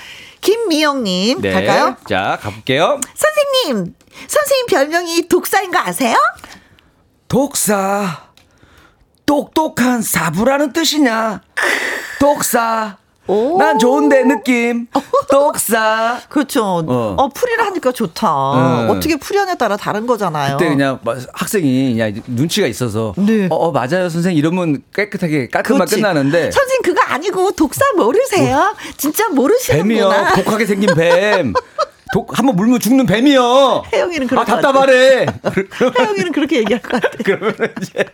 [0.44, 1.52] 김미영님 네.
[1.52, 1.96] 갈까요?
[2.06, 3.00] 자 가볼게요.
[3.14, 3.94] 선생님
[4.26, 6.16] 선생님 별명이 독사인 거 아세요?
[7.28, 8.28] 독사.
[9.26, 11.40] 똑똑한 사부라는 뜻이냐?
[12.20, 12.98] 독사.
[13.26, 13.56] 오.
[13.58, 14.86] 난 좋은데 느낌.
[15.30, 16.20] 똑사.
[16.28, 16.84] 그렇죠.
[16.86, 18.86] 어, 어 풀이를 하니까 좋다.
[18.86, 18.92] 네.
[18.92, 20.56] 어떻게 풀이하냐에 따라 다른 거잖아요.
[20.56, 20.98] 그때 그냥
[21.32, 23.46] 학생이 그냥 눈치가 있어서 네.
[23.50, 24.38] 어, 어, 맞아요 선생님.
[24.38, 25.96] 이러면 깨끗하게 깔끔하게 그렇지.
[25.96, 26.50] 끝나는데.
[26.50, 28.56] 선생님 그거 아니고 독사 모르세요?
[28.56, 30.08] 뭐, 진짜 모르시는구나.
[30.34, 30.44] 뱀이요?
[30.44, 31.54] 독하게 생긴 뱀
[32.14, 33.86] 독, 한번 물면 죽는 뱀이요.
[33.92, 34.52] 혜영이는 그렇게.
[34.52, 35.26] 아, 답답하래.
[35.98, 37.10] 혜영이는 그렇게 얘기할 것 같아.
[37.24, 38.04] 그러면 이제.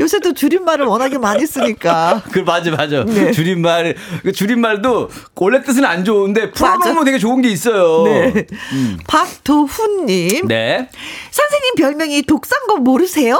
[0.00, 2.20] 요새 또 줄임말을 워낙에 많이 쓰니까.
[2.32, 3.04] 그, 맞아, 맞아.
[3.04, 3.30] 네.
[3.30, 3.94] 줄임말.
[4.24, 8.02] 그 줄임말도 원래 뜻은 안 좋은데 풀어놓으면 되게 좋은 게 있어요.
[8.06, 8.46] 네.
[8.72, 8.98] 음.
[9.06, 10.48] 박도훈님.
[10.48, 10.88] 네.
[11.30, 13.38] 선생님 별명이 독산 거 모르세요?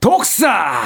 [0.00, 0.82] 독사!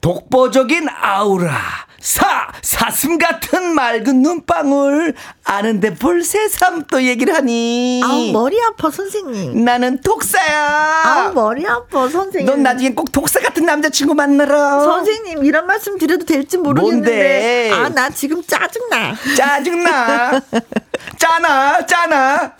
[0.00, 1.58] 독보적인 아우라.
[2.02, 5.14] 사 사슴 같은 맑은 눈방울.
[5.44, 8.00] 아는데 볼 새삼 또 얘기를 하니.
[8.04, 9.64] 아 머리 아파 선생님.
[9.64, 11.02] 나는 독사야.
[11.04, 12.46] 아 머리 아파 선생님.
[12.46, 14.80] 넌 나중에 꼭 독사 같은 남자친구 만나라.
[14.80, 17.70] 선생님 이런 말씀 드려도 될지 모르겠는데.
[17.72, 19.14] 아 나 지금 짜증나.
[19.36, 20.40] 짜증나.
[21.18, 22.54] 짜나 짜나.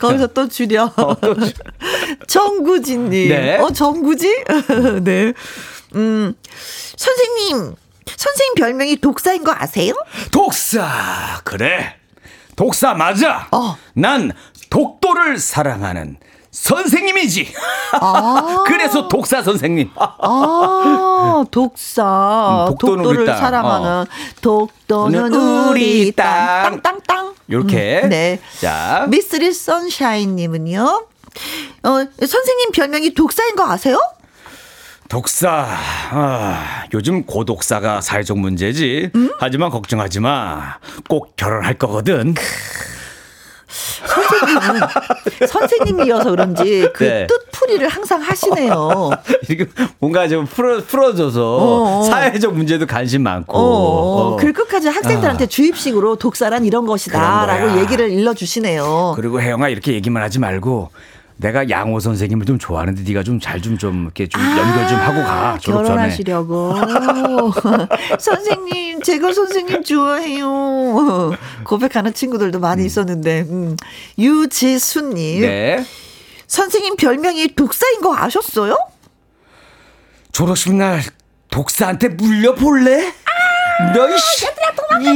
[0.00, 0.92] 거기서 또 줄여.
[0.96, 1.14] 어,
[2.26, 3.28] 정구진님.
[3.28, 3.58] 네.
[3.58, 4.44] 어 정구지?
[5.04, 5.32] 네
[5.94, 6.34] 음
[6.96, 7.74] 선생님
[8.06, 9.94] 선생님 별명이 독사인 거 아세요?
[10.30, 11.96] 독사 그래
[12.56, 13.76] 독사 맞아 어.
[13.94, 14.32] 난
[14.70, 16.16] 독도를 사랑하는
[16.52, 17.52] 선생님이지.
[18.00, 19.90] 아~ 그래서 독사 선생님.
[19.96, 22.66] 아, 독사.
[22.66, 23.38] 음, 독도는 독도를 땅.
[23.38, 24.06] 사랑하는 어.
[24.42, 26.62] 독도는 우리 땅.
[26.62, 27.34] 땅, 땅, 땅.
[27.50, 28.02] 요렇게.
[28.04, 28.38] 음, 네.
[28.60, 29.06] 자.
[29.08, 31.06] 미스리 선샤인 님은요.
[31.84, 31.88] 어,
[32.20, 33.98] 선생님 별명이 독사인 거 아세요?
[35.12, 35.66] 독사.
[36.10, 39.10] 아, 요즘 고독사가 사회적 문제지.
[39.14, 39.30] 음?
[39.38, 40.78] 하지만 걱정하지 마.
[41.06, 42.34] 꼭 결혼할 거거든.
[44.06, 44.80] 선생님은
[45.46, 47.26] 선생님이어서 그런지 그 네.
[47.26, 49.10] 뜻풀이를 항상 하시네요.
[49.50, 49.66] 이게
[49.98, 52.02] 뭔가 좀 풀어 풀어줘서 어어.
[52.04, 53.52] 사회적 문제도 관심 많고.
[53.54, 54.36] 어.
[54.36, 55.46] 글 끝까지 학생들한테 아.
[55.46, 59.12] 주입식으로 독사란 이런 것이다 라고 얘기를 일러주시네요.
[59.16, 60.90] 그리고 혜영아 이렇게 얘기만 하지 말고
[61.42, 65.82] 내가 양호 선생님을 좀 좋아하는데 네가 좀잘좀좀 이렇게 좀 아, 연결 좀 하고 가 졸업
[65.82, 66.74] 결혼하시려고
[68.18, 71.32] 선생님 제가 선생님 좋아해요
[71.64, 72.86] 고백하는 친구들도 많이 음.
[72.86, 73.76] 있었는데 음.
[74.18, 75.84] 유지수님 네.
[76.46, 78.76] 선생님 별명이 독사인 거 아셨어요?
[80.30, 81.02] 졸업식 날
[81.50, 83.08] 독사한테 물려 볼래?
[83.08, 85.10] 아, 너이 씨 얘들아 도망가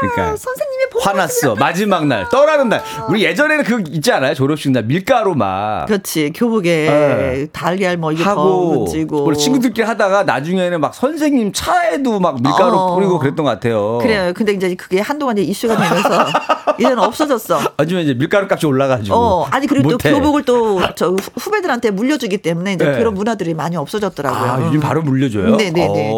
[0.00, 1.54] 그러니까 선생님의 화났어.
[1.54, 2.28] 마지막 날.
[2.28, 2.82] 떠나는 날.
[3.08, 4.34] 우리 예전에는 그 있지 않아요?
[4.34, 4.84] 졸업식 날.
[4.84, 5.86] 밀가루 막.
[5.86, 6.32] 그렇지.
[6.34, 7.46] 교복에 네.
[7.52, 9.34] 달걀 뭐 이거 하고 고.
[9.34, 12.94] 친구들끼리 하다가 나중에는 막 선생님 차에도 막 밀가루 어.
[12.94, 13.98] 뿌리고 그랬던 것 같아요.
[13.98, 14.32] 그래요.
[14.34, 16.26] 근데 이제 그게 한동안 이제 이슈가 되면서
[16.78, 17.60] 이제는 없어졌어.
[17.76, 19.44] 아니면 이제 밀가루 값이 올라가지고 어.
[19.50, 19.90] 아니 그리고.
[19.90, 22.98] 또 교복을 또 저 후배들한테 물려주기 때문에 이제 네.
[22.98, 24.50] 그런 문화들이 많이 없어졌더라고요.
[24.50, 25.56] 아 요즘 바로 물려줘요?
[25.56, 26.12] 네네네.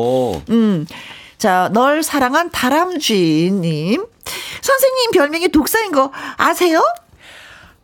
[0.50, 0.86] 음
[1.42, 4.06] 자, 널 사랑한 다람쥐님.
[4.60, 6.80] 선생님 별명이 독사인 거 아세요?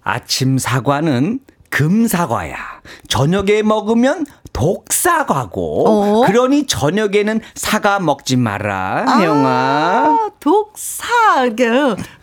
[0.04, 2.56] 아침 사과는 금사과야.
[3.08, 4.26] 저녁에 먹으면
[4.58, 5.88] 독사과고.
[5.88, 6.26] 어?
[6.26, 9.48] 그러니 저녁에는 사과 먹지 마라, 혜영아.
[9.48, 11.06] 아, 독사.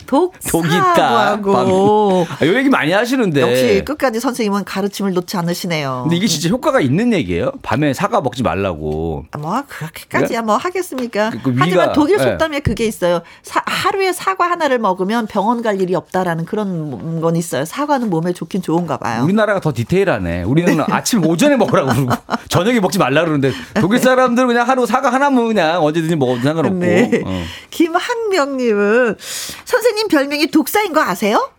[0.06, 1.32] 독이 있다.
[1.32, 3.40] 아, 요 얘기 많이 하시는데.
[3.40, 6.02] 역시 끝까지 선생님은 가르침을 놓지 않으시네요.
[6.04, 7.52] 근데 이게 진짜 효과가 있는 얘기예요?
[7.62, 9.24] 밤에 사과 먹지 말라고.
[9.38, 11.30] 뭐 그렇게까지야 뭐 하겠습니까?
[11.30, 12.22] 그, 그 위가, 하지만 독일 예.
[12.22, 12.60] 속담에 네.
[12.60, 13.22] 그게 있어요.
[13.42, 17.64] 사, 하루에 사과 하나를 먹으면 병원 갈 일이 없다라는 그런 건 있어요.
[17.64, 19.24] 사과는 몸에 좋긴 좋은가 봐요.
[19.24, 20.44] 우리나라가 더 디테일하네.
[20.44, 20.84] 우리는 네.
[20.88, 22.12] 아침 오전에 먹으라고 그러고
[22.48, 26.78] 저녁에 먹지 말라 그러는데 독일 사람들은 그냥 하루 사과 하나 먹으면 그냥 언제든지 먹어도 상관없고.
[26.78, 27.22] 네.
[27.24, 27.42] 어.
[27.70, 29.16] 김한명님은
[29.64, 31.50] 선생님 별명이 독사인 거 아세요?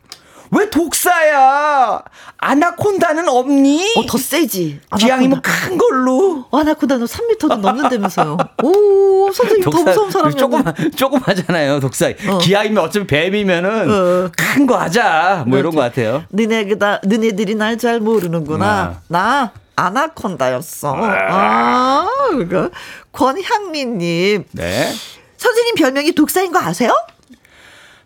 [0.51, 2.01] 왜 독사야?
[2.37, 3.95] 아나콘다는 없니?
[3.97, 4.79] 어, 더 세지.
[4.97, 6.45] 기왕이면 큰 걸로.
[6.53, 8.37] 아나콘다는 3m도 넘는다면서요.
[8.63, 12.07] 오, 선생님 독사, 더 무서운 사람이 조그만, 조그마잖아요, 독사.
[12.29, 12.37] 어.
[12.37, 14.31] 기왕이면 어차피 뱀이면은 어.
[14.37, 15.43] 큰거 하자.
[15.47, 16.23] 뭐 이런 거 같아요.
[16.29, 18.65] 너네가, 너네들이 날 잘 모르는구나.
[18.65, 19.01] 아.
[19.09, 20.95] 나 아나콘다였어.
[20.99, 22.69] 아, 그거.
[23.13, 24.45] 권향민님.
[24.51, 24.93] 네.
[25.37, 26.91] 선생님 별명이 독사인 거 아세요?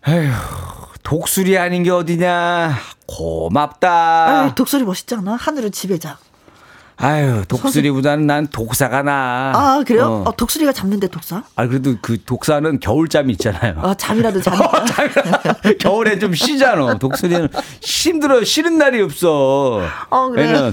[0.06, 0.30] 에휴,
[1.02, 2.76] 독수리 아닌 게 어디냐.
[3.06, 3.90] 고맙다.
[3.90, 5.34] 아 독수리 멋있지 않아?
[5.36, 6.18] 하늘을 지배자.
[6.96, 9.52] 아유, 독수리보다는 난 독사가 나.
[9.54, 10.22] 아, 그래요?
[10.24, 10.28] 어.
[10.28, 11.42] 어, 독수리가 잡는데 독사?
[11.56, 13.74] 아, 그래도 그 독사는 겨울잠이 있잖아요.
[13.82, 16.98] 아, 잠이라도 자니 어, 겨울에 좀 쉬잖아.
[16.98, 17.48] 독수리는
[17.80, 19.80] 힘들어, 쉬는 날이 없어.
[20.10, 20.72] 어, 그래.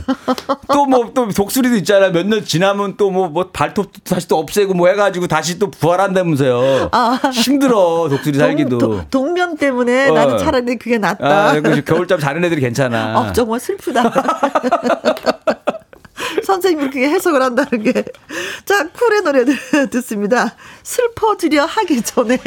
[0.72, 2.10] 또 뭐, 또 독수리도 있잖아.
[2.10, 6.90] 몇 년 지나면 또 뭐, 뭐 발톱 다시 또 없애고 뭐 해가지고 다시 또 부활한다면서요.
[6.92, 7.20] 아.
[7.34, 8.78] 힘들어, 독수리 살기도.
[8.78, 10.14] 동, 동면 때문에 어.
[10.14, 11.50] 나는 차라리 그게 낫다.
[11.52, 13.20] 아, 겨울잠 자는 애들이 괜찮아.
[13.20, 14.04] 어, 정말 슬프다.
[16.50, 18.04] 선생님이 그게 해석을 한다는 게.
[18.66, 19.46] 자, 쿨의 노래
[19.92, 20.56] 듣습니다.
[20.84, 22.38] 슬퍼지려 하기 전에.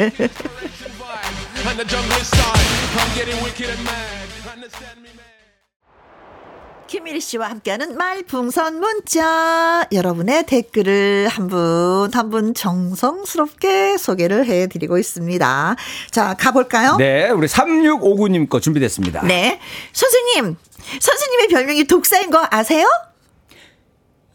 [6.87, 9.87] 김미리 씨와 함께하는 말풍선 문자.
[9.91, 15.75] 여러분의 댓글을 한 분, 한 분 정성스럽게 소개를 해드리고 있습니다.
[16.11, 16.97] 자, 가볼까요?
[16.97, 19.23] 네, 우리 3659님 거 준비됐습니다.
[19.23, 19.59] 네.
[19.93, 20.55] 선생님,
[20.99, 22.85] 선생님의 별명이 독사인 거 아세요?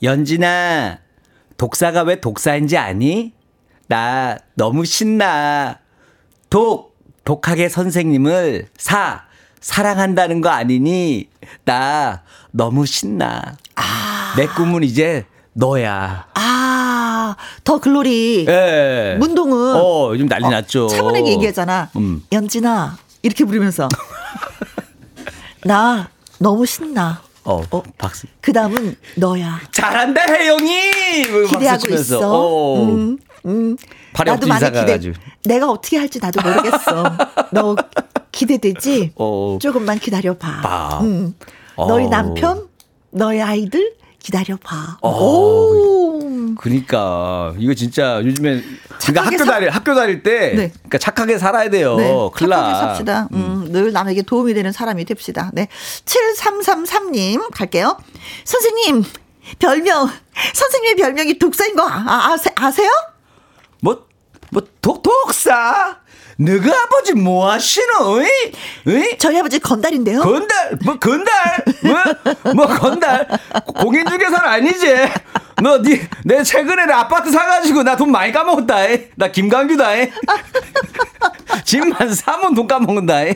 [0.02, 0.98] 연진아,
[1.56, 3.32] 독사가 왜 독사인지 아니?
[3.88, 5.78] 나 너무 신나.
[6.50, 9.24] 독, 독하게 선생님을 사,
[9.60, 11.28] 사랑한다는 거 아니니?
[11.64, 12.22] 나
[12.52, 13.56] 너무 신나.
[13.74, 14.34] 아.
[14.36, 16.26] 내 꿈은 이제 너야.
[16.34, 18.46] 아, 더 글로리.
[18.48, 19.16] 예.
[19.18, 19.74] 문동은.
[19.76, 20.88] 어, 요즘 난리 어, 났죠.
[20.88, 21.90] 차분하게 얘기하잖아.
[21.96, 22.22] 음.
[22.30, 23.88] 연진아, 이렇게 부르면서.
[25.64, 27.20] 나 너무 신나.
[27.48, 28.26] 어, 어 박수.
[28.42, 29.58] 그 다음은 너야.
[29.72, 31.46] 잘한다 혜영이.
[31.48, 32.20] 기대하고 있어.
[32.22, 32.82] 어.
[32.84, 33.76] 음, 음.
[34.24, 35.12] 나도 많이 기대.
[35.44, 37.16] 내가 어떻게 할지 나도 모르겠어.
[37.52, 37.74] 너
[38.32, 39.12] 기대되지?
[39.16, 39.58] 어.
[39.62, 41.00] 조금만 기다려봐.
[41.02, 41.34] 음.
[41.76, 42.10] 너희 어.
[42.10, 42.68] 남편,
[43.10, 44.98] 너희 아이들 기다려봐.
[45.00, 45.10] 어.
[45.10, 46.54] 오.
[46.56, 48.62] 그러니까 이거 진짜 요즘에
[49.00, 50.72] 그러니까 학교 다닐 학교 다닐 때 네.
[50.72, 51.96] 그러니까 착하게 살아야 돼요.
[51.96, 52.12] 네.
[52.36, 53.28] 착하게 삽시다.
[53.32, 53.64] 음.
[53.66, 53.72] 음.
[53.72, 55.50] 늘 남에게 도움이 되는 사람이 됩시다.
[55.54, 55.68] 네.
[56.04, 57.96] 7333님 갈게요.
[58.44, 59.04] 선생님
[59.58, 60.08] 별명
[60.54, 62.90] 선생님의 별명이 독사인 거 아, 아세, 아세요?
[63.80, 64.06] 뭐,
[64.50, 66.00] 뭐, 독, 독사?
[66.40, 68.22] 너가 아버지 뭐 하시노?
[68.22, 68.26] 이?
[68.86, 69.18] 이?
[69.18, 70.20] 저희 아버지 건달인데요.
[70.20, 70.78] 건달?
[70.84, 71.34] 뭐 건달?
[72.44, 73.26] 뭐, 뭐 건달?
[73.76, 74.86] 공인중개사는 아니지?
[75.60, 78.86] 너, 니, 내 최근에 내 아파트 사가지고 나 돈 많이 까먹었다.
[78.88, 79.08] 이.
[79.16, 79.96] 나 김강규다.
[79.96, 80.10] 이.
[81.64, 83.24] 집만 사면 돈 까먹는다.
[83.24, 83.34] 이.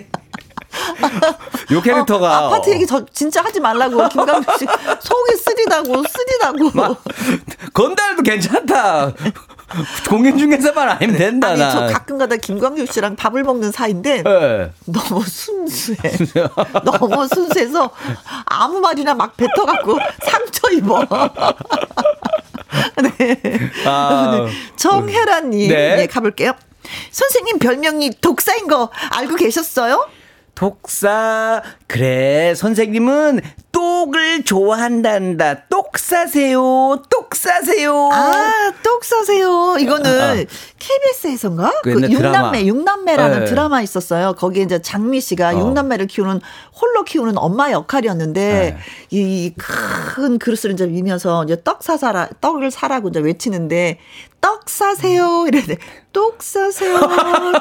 [1.72, 4.64] 요 캐릭터가 어, 아파트 얘기 저 진짜 하지 말라고 김강규 씨
[5.00, 6.96] 속이 쓰리다고 쓰리다고
[7.74, 9.12] 건달도 괜찮다
[10.08, 11.48] 공인 중개사만 아니면 된다.
[11.48, 11.70] 아니, 나.
[11.70, 14.70] 저 가끔가다 김광규 씨랑 밥을 먹는 사이인데 네.
[14.86, 15.98] 너무 순수해.
[16.84, 17.90] 너무 순수해서
[18.46, 21.04] 아무 말이나 막 뱉어갖고 상처 입어.
[23.18, 23.70] 네.
[23.86, 24.46] 아,
[24.76, 25.96] 정혜란님, 네.
[25.96, 26.52] 네, 가볼게요.
[27.10, 30.08] 선생님 별명이 독사인 거 알고 계셨어요?
[30.55, 31.62] 독사.
[31.86, 33.40] 그래, 선생님은
[33.72, 35.64] 똑을 좋아한단다.
[35.68, 37.03] 똑 사세요.
[37.11, 38.11] 똑 사세요.
[38.12, 39.76] 아, 똑 사세요.
[39.78, 40.44] 이거는 아, 아.
[40.78, 41.72] KBS에서인가?
[41.82, 43.44] 그, 그 육남매, 육남매라는 네.
[43.46, 44.34] 드라마 있었어요.
[44.34, 45.59] 거기에 이제 장미 씨가 어.
[45.59, 46.40] 육남매를 키우는
[46.80, 48.78] 홀로 키우는 엄마 역할이었는데 네.
[49.11, 53.98] 이큰 그릇을 이제 밀면서 이제 떡 사사라 떡을 사라고 이제 외치는데
[54.43, 55.78] 떡 사세요 이랬는데
[56.12, 56.99] 똑 사세요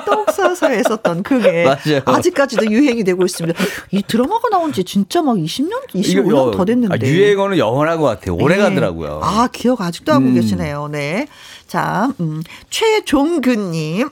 [0.04, 2.02] 똑 사세요 했었던 그게 맞아요.
[2.04, 3.58] 아직까지도 유행이 되고 있습니다.
[3.92, 6.94] 이 드라마가 나온 지 진짜 막 20년, 25년 더 됐는데.
[6.94, 8.36] 아, 유행어는 영원한 것 같아요.
[8.36, 8.64] 오래 네.
[8.64, 9.22] 가더라고요.
[9.24, 10.34] 아, 기억 아직도 하고 음.
[10.34, 10.90] 계시네요.
[10.92, 11.28] 네.
[11.68, 14.10] 자, 음, 최종근님.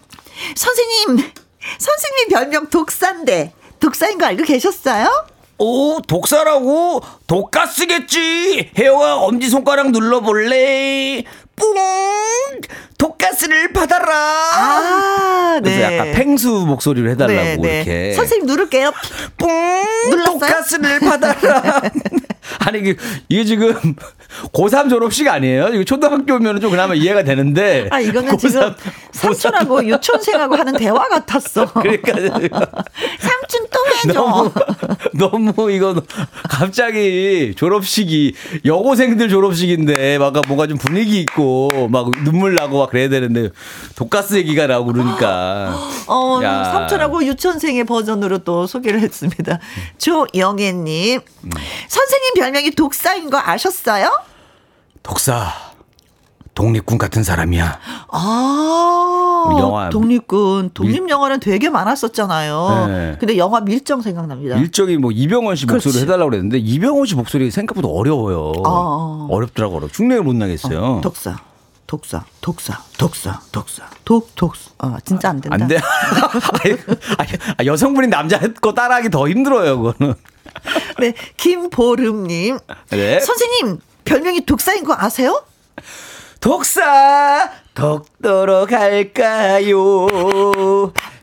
[0.56, 1.32] 선생님,
[1.80, 5.26] 선생님 별명 독사인데, 독사인 거 알고 계셨어요?
[5.58, 7.02] 오, 독사라고?
[7.28, 8.72] 독가스겠지?
[8.78, 11.24] 혜영아, 엄지손가락 눌러볼래?
[11.60, 12.62] 뿡!
[12.98, 14.14] 독가스를 받아라!
[14.16, 15.76] 아, 네.
[15.76, 17.76] 그래서 약간 펭수 목소리로 해달라고, 네, 네.
[17.78, 18.14] 이렇게.
[18.14, 18.92] 선생님 누를게요.
[19.38, 19.48] 뿡!
[20.10, 20.40] 눌렀어요?
[20.40, 21.82] 독가스를 받아라!
[22.60, 22.96] 아니, 이게,
[23.30, 23.96] 이게 지금
[24.54, 25.70] 고3 졸업식 아니에요?
[25.70, 27.88] 이거 초등학교면 좀 그나마 이해가 되는데.
[27.92, 28.76] 아, 이거는 고3, 지금
[29.12, 31.72] 삼촌하고 유치원생하고 하는 대화 같았어.
[31.74, 32.12] 그러니까.
[33.20, 33.39] 삼촌
[33.72, 34.52] 또 해줘.
[35.14, 36.02] 너무, 너무 이거
[36.50, 38.36] 갑자기 졸업식이
[38.66, 43.50] 여고생들 졸업식인데 막 뭔가 좀 분위기 있고 막 눈물 나고 막 그래야 되는데
[43.96, 45.76] 독가스 얘기가 나오고 그러니까.
[46.08, 46.64] 어, 야.
[46.66, 49.60] 삼촌하고 유치원생의 버전으로 또 소개를 했습니다.
[49.98, 51.20] 조영애님.
[51.44, 51.50] 음.
[51.88, 54.12] 선생님 별명이 독사인 거 아셨어요?
[55.04, 55.69] 독사.
[56.60, 57.80] 독립군 같은 사람이야.
[58.10, 61.10] 아, 영화 독립군 독립 밀...
[61.10, 62.86] 영화는 되게 많았었잖아요.
[62.88, 63.18] 네.
[63.18, 64.58] 근데 영화 밀정 생각납니다.
[64.58, 68.52] 밀정이 뭐 이병헌 씨 목소리 를 해달라고 그랬는데 이병헌 씨 목소리 생각보다 어려워요.
[68.66, 69.28] 아.
[69.30, 69.88] 어렵더라고요.
[69.92, 70.80] 흉내를 못 나겠어요.
[70.80, 71.38] 어, 독사.
[71.88, 74.70] 독사, 독사, 독사, 독사, 독, 독사.
[74.78, 75.58] 아, 진짜 안 된다.
[75.60, 75.80] 안 돼.
[77.58, 80.14] 아, 여성분이 남자 거 따라하기 더 힘들어요, 그거는.
[81.00, 82.60] 네, 김보름님.
[82.92, 83.20] 네.
[83.20, 85.44] 선생님, 별명이 독사인 거 아세요?
[86.40, 90.08] 독사, 독도로 갈까요?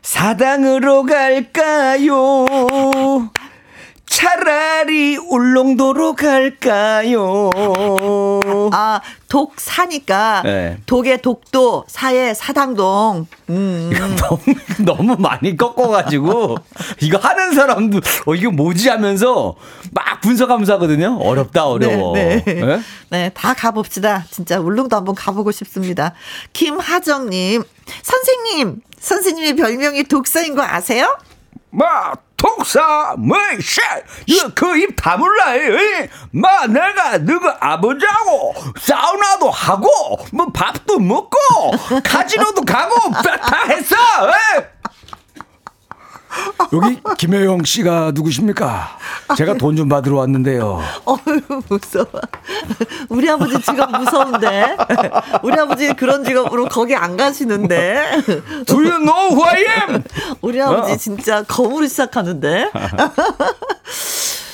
[0.01, 2.45] 사당으로 갈까요?
[4.17, 7.51] 차라리 울릉도로 갈까요?
[8.71, 8.99] 아,
[9.29, 10.79] 독 사니까 네.
[10.87, 13.27] 독의 독도, 사의 사당동.
[13.51, 13.91] 음.
[14.17, 14.41] 너무,
[14.83, 16.57] 너무 많이 꺾어가지고
[17.03, 19.55] 이거 하는 사람도 어 이거 뭐지 하면서
[19.91, 21.19] 막 분석하면서 하거든요.
[21.21, 22.15] 어렵다 어려워.
[22.15, 22.53] 네, 네.
[22.55, 22.81] 네?
[23.11, 24.25] 네, 다 가봅시다.
[24.31, 26.13] 진짜 울릉도 한번 가보고 싶습니다.
[26.53, 27.61] 김하정님,
[28.01, 31.15] 선생님, 선생님의 별명이 독사인 거 아세요?
[31.69, 31.85] 뭐
[32.57, 33.81] 독사 뭐씨
[34.25, 35.45] 이거 그 입 다물라
[36.31, 39.87] 마 내가 너그 아버지하고 사우나도 하고
[40.33, 41.37] 뭐 밥도 먹고
[42.03, 43.95] 카지노도 가고 다 했어
[44.55, 44.76] 에?
[46.73, 48.97] 여기 김혜영 씨가 누구십니까?
[49.37, 50.81] 제가 돈 좀 받으러 왔는데요.
[51.05, 52.07] 어휴, 무서워.
[53.09, 54.75] 우리 아버지 직업 무서운데?
[55.43, 58.21] 우리 아버지 그런 직업으로 거기 안 가시는데?
[58.65, 59.57] Do you know who I
[59.89, 60.03] am?
[60.41, 60.97] 우리 아버지 어.
[60.97, 62.71] 진짜 거물을 시작하는데?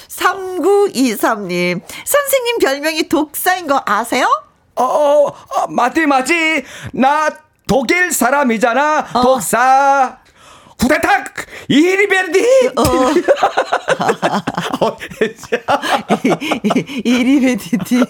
[0.10, 4.28] 3923님, 선생님 별명이 독사인 거 아세요?
[4.76, 6.64] 어, 어, 어 맞지, 맞지.
[6.94, 7.30] 나
[7.68, 9.08] 독일 사람이잖아.
[9.14, 9.22] 어.
[9.22, 10.18] 독사.
[10.80, 11.34] 후다닥
[11.68, 12.84] 이리베디 어.
[17.04, 18.02] 이리베디디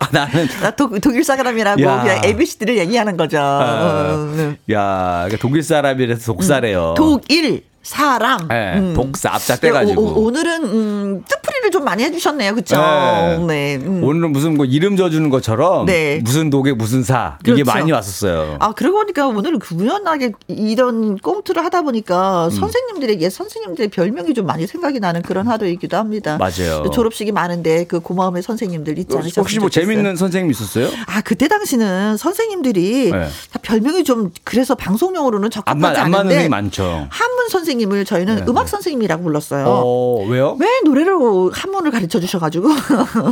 [0.00, 2.02] 아, 나는 나 독, 독일 사람이라고 야.
[2.02, 3.38] 그냥 ABC들을 얘기하는 거죠.
[3.40, 6.94] 아, 야, 그러니까 독일 사람이라서 독사래요.
[6.96, 8.48] 독일 사람.
[8.48, 8.94] 네, 음.
[8.94, 10.22] 독사 앞자 떼가지고.
[10.22, 12.76] 오, 늘은 음, 뜻 풀이를 좀 많이 해주셨네요, 그렇죠?
[12.76, 13.38] 네.
[13.46, 13.76] 네.
[13.76, 14.02] 음.
[14.02, 16.20] 오늘은 무슨 뭐 이름 져주는 것처럼 네.
[16.22, 17.60] 무슨 독에 무슨 사 그렇죠.
[17.60, 18.56] 이게 많이 왔었어요.
[18.60, 22.50] 아 그러고 보니까 오늘은 우연하게 이런 꽁트를 하다 보니까 음.
[22.50, 26.36] 선생님들에게 선생님들의 별명이 좀 많이 생각이 나는 그런 하루이기도 합니다.
[26.38, 26.90] 맞아요.
[26.90, 29.42] 졸업식이 많은데 그 고마움의 선생님들 있지 않으셨어요?
[29.42, 30.88] 혹시 뭐 재밌는 선생님 있었어요?
[31.06, 33.28] 아 그때 당시는 선생님들이 네.
[33.52, 37.06] 다 별명이 좀 그래서 방송용으로는 적합하지 안, 않은데 안 많죠.
[37.08, 38.70] 한문 선생 선생님을 저희는 네, 음악 네.
[38.70, 39.64] 선생님이라고 불렀어요.
[39.68, 40.56] 어, 왜요?
[40.58, 42.68] 왜 노래로 한문을 가르쳐 주셔가지고.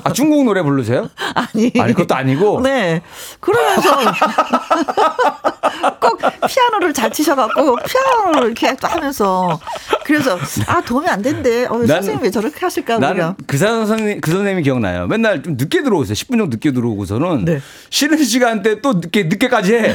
[0.04, 1.08] 아, 중국 노래 부르세요?
[1.34, 1.72] 아니.
[1.78, 2.60] 아니, 그것도 아니고?
[2.62, 3.02] 네.
[3.40, 3.90] 그러면서
[6.00, 9.60] 꼭 피아노를 잘 치셔갖고 피아노를 이렇게 하면서
[10.04, 11.66] 그래서 아, 도움이 안 된대.
[11.66, 12.98] 어, 선생님 왜 저렇게 하실까?
[12.98, 15.06] 나는 그 선생님, 그 선생님이 기억나요.
[15.06, 16.14] 맨날 좀 늦게 들어오세요.
[16.14, 17.60] 10분 정도 늦게 들어오고서는 네.
[17.90, 19.94] 쉬는 시간대 또 늦게, 늦게까지 해.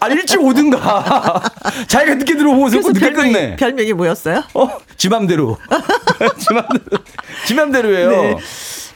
[0.00, 1.42] 아, 일찍 오든가.
[1.88, 3.56] 자기가 늦게 들어오고서 늦게 끝내.
[3.56, 4.44] 별명이 뭐였어요?
[4.54, 5.58] 어, 지맘대로.
[6.38, 6.98] 지맘대로.
[7.46, 8.10] 지맘대로예요.
[8.10, 8.36] 네.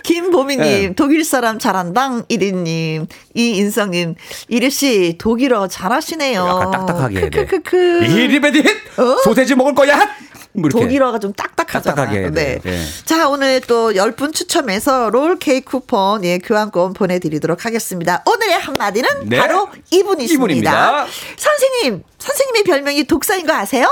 [0.03, 0.93] 김보미님, 네.
[0.95, 4.15] 독일 사람 잘한당 1위님, 이인성님,
[4.49, 6.47] 이리씨, 독일어 잘하시네요.
[6.47, 7.21] 약간 딱딱하게.
[7.31, 8.05] 크크크크.
[8.05, 8.61] 이리베디
[8.99, 9.17] 어?
[9.25, 10.09] 소세지 먹을 거야?
[10.53, 11.95] 뭐 독일어가 좀 딱딱하잖아요.
[11.95, 12.31] 딱딱하게.
[12.31, 12.59] 네.
[12.63, 12.85] 네.
[13.05, 18.23] 자, 오늘 또 10분 추첨해서 롤 케이크 쿠폰, 예, 교환권 보내 드리도록 하겠습니다.
[18.27, 19.39] 오늘의 한마디는 네.
[19.39, 21.07] 바로 이분 있습니다.
[21.37, 23.89] 선생님, 선생님의 별명이 독사인 거 아세요?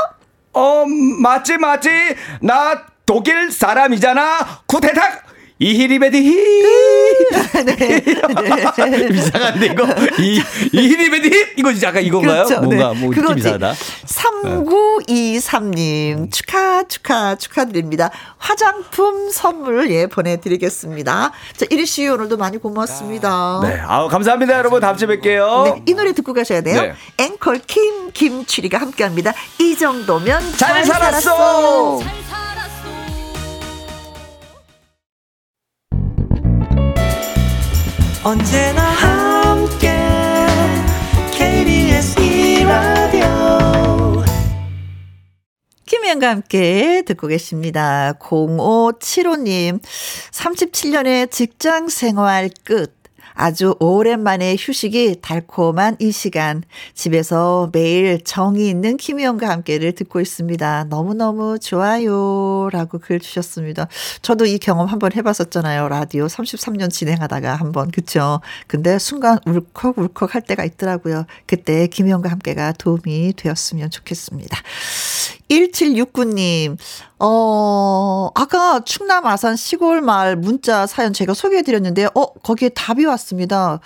[0.54, 1.90] 어, 맞지, 맞지.
[2.40, 4.62] 나 독일 사람이잖아.
[4.66, 5.25] 쿠테탁!
[5.58, 6.36] 이히리베디히.
[7.64, 7.64] 네.
[7.64, 8.04] 네.
[9.10, 9.86] 이상한데, 이거.
[10.18, 10.42] 이,
[10.72, 11.46] 이히리베디히?
[11.56, 12.44] 이거 약간 이건가요?
[12.44, 12.60] 그렇죠.
[12.60, 13.00] 뭔가, 네.
[13.00, 13.72] 뭐, 느낌 이상하다.
[14.04, 18.10] 3923님, 축하, 축하, 축하드립니다.
[18.36, 21.32] 화장품 선물, 예, 보내드리겠습니다.
[21.56, 23.60] 자, 이리 씨 오늘도 많이 고맙습니다.
[23.62, 23.80] 네.
[23.86, 24.82] 아우, 감사합니다, 여러분.
[24.82, 25.64] 다음 주에 뵐게요.
[25.64, 25.82] 네.
[25.86, 26.82] 이 노래 듣고 가셔야 돼요.
[26.82, 26.92] 네.
[27.16, 29.32] 앵콜 킴, 김추리가 함께 합니다.
[29.58, 32.00] 이 정도면 잘, 잘 살았어.
[32.00, 32.35] 살았어.
[38.26, 39.94] 언제나 함께
[41.30, 43.24] KBS 이라디오
[45.86, 48.14] 김혜영과 함께 듣고 계십니다.
[48.18, 49.80] 0575님,
[50.32, 53.05] 37년의 직장 생활 끝.
[53.36, 56.62] 아주 오랜만에 휴식이 달콤한 이 시간
[56.94, 60.84] 집에서 매일 정이 있는 김희영과 함께를 듣고 있습니다.
[60.84, 63.88] 너무너무 좋아요 라고 글 주셨습니다.
[64.22, 65.88] 저도 이 경험 한번 해봤었잖아요.
[65.88, 68.40] 라디오 33년 진행하다가 한번 그쵸.
[68.66, 71.26] 근데 순간 울컥울컥 할 때가 있더라고요.
[71.46, 74.56] 그때 김희영과 함께가 도움이 되었으면 좋겠습니다.
[75.48, 76.76] 1769님,
[77.18, 83.80] 어, 아까 충남 아산 시골 마을 문자 사연 제가 소개해 드렸는데, 어, 거기에 답이 왔습니다.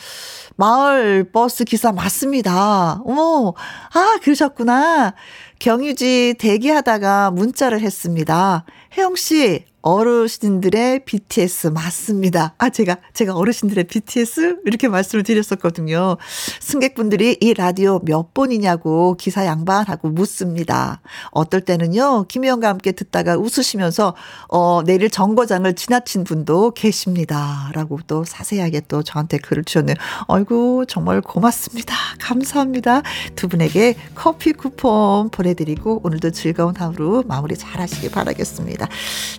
[0.57, 3.03] 마을 버스 기사 맞습니다.
[3.05, 3.55] 어머,
[3.93, 5.15] 아, 그러셨구나.
[5.59, 8.65] 경유지 대기하다가 문자를 했습니다.
[8.97, 12.55] 혜영 씨, 어르신들의 BTS 맞습니다.
[12.59, 14.59] 아, 제가, 제가 어르신들의 BTS?
[14.67, 16.17] 이렇게 말씀을 드렸었거든요.
[16.61, 21.01] 승객분들이 이 라디오 몇 번이냐고 기사 양반하고 묻습니다.
[21.31, 24.15] 어떨 때는요, 김혜영과 함께 듣다가 웃으시면서,
[24.49, 27.71] 어, 내일 정거장을 지나친 분도 계십니다.
[27.73, 29.97] 라고 또 자세하게 또 저한테 글을 주셨네요.
[30.29, 31.95] 아이고, 정말 고맙습니다.
[32.21, 33.03] 감사합니다.
[33.35, 38.45] 두 분에게 커피 쿠폰 보내드리고, 오늘도 즐거운 하루 마무리 잘 하시기 바라겠
[38.81, 38.89] 습니다.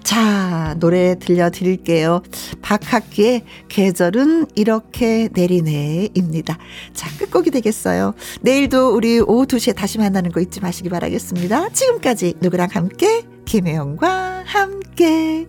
[0.04, 2.22] 자, 노래 들려드릴게요.
[2.62, 6.58] 박학기의 계절은 이렇게 내리네입니다.
[6.94, 8.14] 자, 끝곡이 되겠어요.
[8.42, 11.70] 내일도 우리 오후 2시에 다시 만나는 거 잊지 마시기 바라겠습니다.
[11.70, 13.24] 지금까지 누구랑 함께?
[13.46, 15.48] 김혜영과 함께.